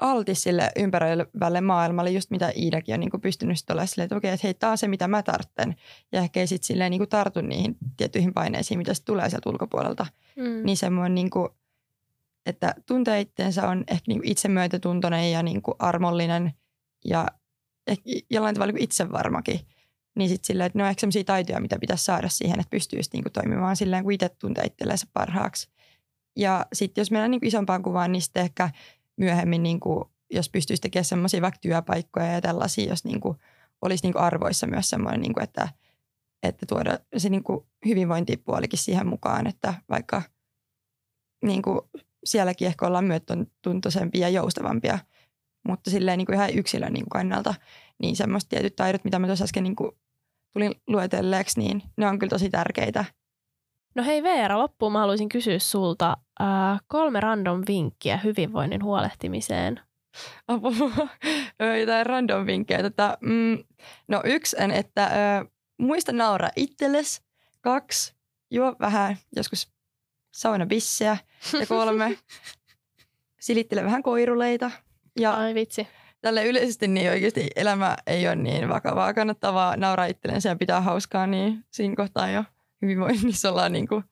altis 0.00 0.42
sille 0.42 0.70
ympäröivälle 0.76 1.60
maailmalle, 1.60 2.10
just 2.10 2.30
mitä 2.30 2.52
Iidakin 2.56 2.94
on 2.94 3.00
niin 3.00 3.10
kuin 3.10 3.20
pystynyt 3.20 3.58
sitten 3.58 3.74
olemaan 3.74 3.88
silleen, 3.88 4.04
että 4.04 4.16
okei, 4.16 4.32
että 4.32 4.46
hei, 4.46 4.54
tämä 4.54 4.70
on 4.70 4.78
se, 4.78 4.88
mitä 4.88 5.08
mä 5.08 5.22
tartten. 5.22 5.76
Ja 6.12 6.20
ehkä 6.20 6.40
ei 6.40 6.46
sitten 6.46 6.66
silleen 6.66 6.90
niin 6.90 7.00
kuin 7.00 7.08
tartu 7.08 7.40
niihin 7.40 7.76
tiettyihin 7.96 8.34
paineisiin, 8.34 8.78
mitä 8.78 8.94
sitten 8.94 9.14
tulee 9.14 9.30
sieltä 9.30 9.50
ulkopuolelta. 9.50 10.06
Mm. 10.36 10.64
Niin 10.64 10.76
semmoinen 10.76 11.14
niin 11.14 11.30
kuin 11.30 11.48
että 12.46 12.74
tuntee 12.86 13.20
itseensä 13.20 13.68
on 13.68 13.84
ehkä 13.88 14.04
niin 14.08 14.20
itsemyötätuntoinen 14.24 15.32
ja 15.32 15.42
niin 15.42 15.62
kuin 15.62 15.74
armollinen 15.78 16.52
ja 17.04 17.26
ehkä 17.86 18.10
jollain 18.30 18.54
tavalla 18.54 18.72
niin 18.72 18.84
itsevarmakin. 18.84 19.60
Niin 20.16 20.28
sitten 20.28 20.46
silleen, 20.46 20.66
että 20.66 20.78
ne 20.78 20.82
on 20.82 20.90
ehkä 20.90 21.00
sellaisia 21.00 21.24
taitoja, 21.24 21.60
mitä 21.60 21.78
pitäisi 21.78 22.04
saada 22.04 22.28
siihen, 22.28 22.60
että 22.60 22.70
pystyisi 22.70 23.10
niin 23.12 23.22
kuin 23.22 23.32
toimimaan 23.32 23.76
silleen, 23.76 24.02
kun 24.02 24.12
itse 24.12 24.28
tuntee 24.28 24.64
itsellensä 24.64 25.06
parhaaksi. 25.12 25.68
Ja 26.36 26.66
sitten 26.72 27.02
jos 27.02 27.10
mennään 27.10 27.30
niin 27.30 27.40
kuin 27.40 27.48
isompaan 27.48 27.82
kuvaan, 27.82 28.12
niin 28.12 28.22
sitten 28.22 28.42
ehkä 28.42 28.70
myöhemmin, 29.16 29.62
niin 29.62 29.80
kuin, 29.80 30.04
jos 30.30 30.48
pystyisi 30.50 30.82
tekemään 30.82 31.04
semmoisia 31.04 31.42
vaikka 31.42 31.60
työpaikkoja 31.60 32.26
ja 32.26 32.40
tällaisia, 32.40 32.88
jos 32.88 33.04
niin 33.04 33.20
kuin, 33.20 33.38
olisi 33.82 34.04
niin 34.04 34.12
kuin 34.12 34.22
arvoissa 34.22 34.66
myös 34.66 34.90
semmoinen, 34.90 35.20
niin 35.20 35.34
kuin, 35.34 35.44
että, 35.44 35.68
että 36.42 36.66
tuoda 36.66 36.98
se 37.16 37.28
niin 37.28 37.44
kuin 37.44 37.66
hyvinvointipuolikin 37.86 38.78
siihen 38.78 39.06
mukaan, 39.06 39.46
että 39.46 39.74
vaikka 39.88 40.22
niin 41.44 41.62
kuin 41.62 41.80
sielläkin 42.24 42.68
ehkä 42.68 42.86
ollaan 42.86 43.04
myötätuntoisempia 43.04 44.20
ja 44.20 44.28
joustavampia 44.28 44.98
mutta 45.68 45.90
silleen 45.90 46.18
niin 46.18 46.26
kuin 46.26 46.34
ihan 46.34 46.54
yksilön 46.54 46.92
niin 46.92 47.04
kuin 47.04 47.20
kannalta, 47.20 47.54
niin 47.98 48.16
semmoista 48.16 48.48
tietyt 48.48 48.76
taidot, 48.76 49.04
mitä 49.04 49.18
mä 49.18 49.26
tuossa 49.26 49.44
äsken 49.44 49.64
niin 49.64 49.76
kuin 49.76 49.90
tulin 50.52 50.74
luetelleeksi, 50.86 51.60
niin 51.60 51.82
ne 51.96 52.06
on 52.06 52.18
kyllä 52.18 52.30
tosi 52.30 52.50
tärkeitä. 52.50 53.04
No 53.94 54.04
hei 54.04 54.22
Veera, 54.22 54.58
loppuun 54.58 54.92
mä 54.92 54.98
haluaisin 54.98 55.28
kysyä 55.28 55.58
sulta 55.58 56.16
äh, 56.40 56.80
kolme 56.86 57.20
random 57.20 57.62
vinkkiä 57.68 58.16
hyvinvoinnin 58.16 58.84
huolehtimiseen. 58.84 59.80
Apua, 60.48 61.08
jotain 61.80 62.06
random 62.06 62.46
vinkkejä. 62.46 62.82
Tota, 62.82 63.18
mm, 63.20 63.58
no 64.08 64.22
yksi 64.24 64.56
on, 64.60 64.70
että 64.70 65.04
ö, 65.04 65.50
muista 65.78 66.12
nauraa 66.12 66.50
itsellesi. 66.56 67.22
Kaksi, 67.60 68.14
juo 68.50 68.76
vähän 68.80 69.16
joskus 69.36 69.72
saunabissejä. 70.30 71.16
Ja 71.60 71.66
kolme, 71.66 72.18
silittele 73.40 73.84
vähän 73.84 74.02
koiruleita. 74.02 74.70
Ja 75.20 75.32
Ai 75.32 75.54
vitsi. 75.54 75.88
tälle 76.20 76.44
yleisesti 76.44 76.88
niin 76.88 77.10
oikeasti 77.10 77.46
elämä 77.56 77.96
ei 78.06 78.26
ole 78.26 78.36
niin 78.36 78.68
vakavaa. 78.68 79.14
Kannattaa 79.14 79.54
vaan 79.54 79.80
nauraa 79.80 80.06
itsellensä 80.06 80.48
ja 80.48 80.56
pitää 80.56 80.80
hauskaa, 80.80 81.26
niin 81.26 81.64
siinä 81.70 81.96
kohtaa 81.96 82.30
jo 82.30 82.44
hyvinvoinnissa 82.82 83.50
ollaan 83.50 83.72
niin 83.72 83.88
kuin 83.88 84.04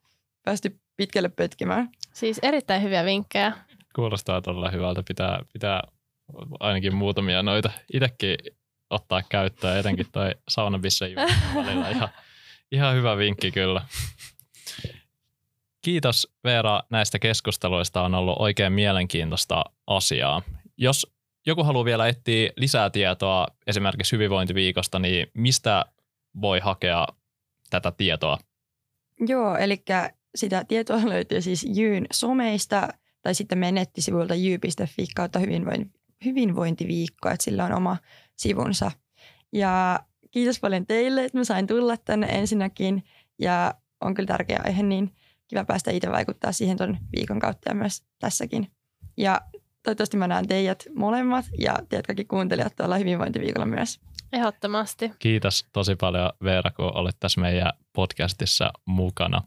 päästy 0.45 0.81
pitkälle 0.97 1.29
pötkimään. 1.29 1.89
Siis 2.15 2.39
erittäin 2.43 2.83
hyviä 2.83 3.05
vinkkejä. 3.05 3.53
Kuulostaa 3.95 4.43
todella 4.43 4.71
hyvältä. 4.71 5.03
Pitää, 5.09 5.43
pitää 5.53 5.83
ainakin 6.61 6.95
muutamia 6.95 7.43
noita 7.43 7.71
itsekin 7.93 8.37
ottaa 8.91 9.23
käyttöön, 9.29 9.79
etenkin 9.79 10.07
toi 10.13 10.35
saunabissen 10.49 11.11
välillä. 11.55 11.91
Ihan, 11.91 12.09
ihan 12.73 12.95
hyvä 12.95 13.17
vinkki 13.17 13.51
kyllä. 13.51 13.83
Kiitos 15.83 16.33
Veera 16.45 16.83
näistä 16.91 17.19
keskusteluista. 17.19 18.03
On 18.03 18.15
ollut 18.15 18.37
oikein 18.39 18.73
mielenkiintoista 18.73 19.65
asiaa. 19.87 20.43
Jos 20.77 21.07
joku 21.47 21.65
haluaa 21.65 21.85
vielä 21.85 22.09
etsiä 22.09 22.51
lisää 22.57 22.91
tietoa 22.91 23.47
esimerkiksi 23.67 24.13
hyvinvointiviikosta, 24.13 24.99
niin 24.99 25.31
mistä 25.35 25.85
voi 26.41 26.61
hakea 26.61 27.07
tätä 27.71 27.93
tietoa? 27.93 28.39
Joo, 29.21 29.57
eli 29.57 29.85
sitä 30.35 30.65
tietoa 30.65 31.01
löytyy 31.05 31.41
siis 31.41 31.67
Jyyn 31.75 32.07
someista 32.13 32.89
tai 33.23 33.35
sitten 33.35 33.59
meidän 33.59 33.75
nettisivuilta 33.75 34.35
jy.fi 34.35 35.07
kautta 35.17 35.39
hyvinvointi, 35.39 36.01
hyvinvointiviikko, 36.25 37.29
että 37.29 37.45
sillä 37.45 37.65
on 37.65 37.73
oma 37.73 37.97
sivunsa. 38.37 38.91
Ja 39.53 40.01
kiitos 40.31 40.61
paljon 40.61 40.87
teille, 40.87 41.25
että 41.25 41.39
mä 41.39 41.45
sain 41.45 41.67
tulla 41.67 41.97
tänne 41.97 42.27
ensinnäkin 42.27 43.05
ja 43.39 43.75
on 44.01 44.15
kyllä 44.15 44.27
tärkeä 44.27 44.61
aihe, 44.65 44.83
niin 44.83 45.11
kiva 45.49 45.65
päästä 45.65 45.91
itse 45.91 46.11
vaikuttaa 46.11 46.53
siihen 46.53 46.77
ton 46.77 46.99
viikon 47.17 47.41
kautta 47.41 47.71
ja 47.71 47.75
myös 47.75 48.03
tässäkin. 48.19 48.71
Ja 49.17 49.41
toivottavasti 49.83 50.17
mä 50.17 50.29
näen 50.29 50.49
teidät 50.49 50.85
molemmat 50.95 51.45
ja 51.59 51.79
teidät 51.89 52.07
kaikki 52.07 52.25
kuuntelijat 52.25 52.77
tuolla 52.77 52.97
hyvinvointiviikolla 52.97 53.67
myös. 53.67 54.01
Ehdottomasti. 54.33 55.13
Kiitos 55.19 55.67
tosi 55.73 55.97
paljon 55.97 56.33
Veera, 56.45 56.71
kun 56.71 56.97
olit 56.97 57.17
tässä 57.21 57.41
meidän 57.41 57.73
podcastissa 57.93 58.73
mukana. 58.85 59.43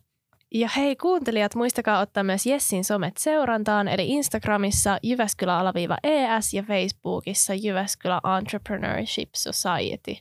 Ja 0.54 0.70
hei 0.76 0.96
kuuntelijat, 0.96 1.56
muistakaa 1.56 2.00
ottaa 2.00 2.24
myös 2.24 2.46
Jessin 2.46 2.84
somet 2.84 3.18
seurantaan, 3.18 3.88
eli 3.88 4.10
Instagramissa 4.10 4.98
Jyväskylä-ES 5.04 6.54
ja 6.54 6.64
Facebookissa 6.64 7.54
Jyväskylä 7.54 8.22
Entrepreneurship 8.38 9.30
Society. 9.36 10.16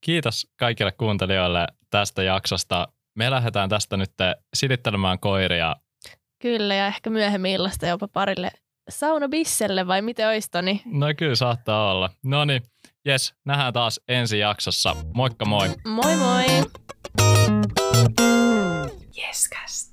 Kiitos 0.00 0.46
kaikille 0.56 0.92
kuuntelijoille 0.92 1.66
tästä 1.90 2.22
jaksosta. 2.22 2.88
Me 3.14 3.30
lähdetään 3.30 3.68
tästä 3.68 3.96
nyt 3.96 4.12
silittelemään 4.54 5.18
koiria. 5.18 5.76
Kyllä, 6.38 6.74
ja 6.74 6.86
ehkä 6.86 7.10
myöhemmin 7.10 7.52
illasta 7.52 7.86
jopa 7.86 8.08
parille 8.08 8.50
saunabisselle, 8.88 9.86
vai 9.86 10.02
miten 10.02 10.28
olisi 10.28 10.50
Toni? 10.50 10.82
No 10.84 11.06
kyllä 11.16 11.34
saattaa 11.34 11.90
olla. 11.90 12.10
No 12.24 12.44
niin, 12.44 12.62
jes, 13.04 13.34
nähdään 13.44 13.72
taas 13.72 14.00
ensi 14.08 14.38
jaksossa. 14.38 14.96
Moikka 15.14 15.44
moi! 15.44 15.68
Moi 15.86 16.16
moi! 16.16 16.44
Yescast. 19.18 19.90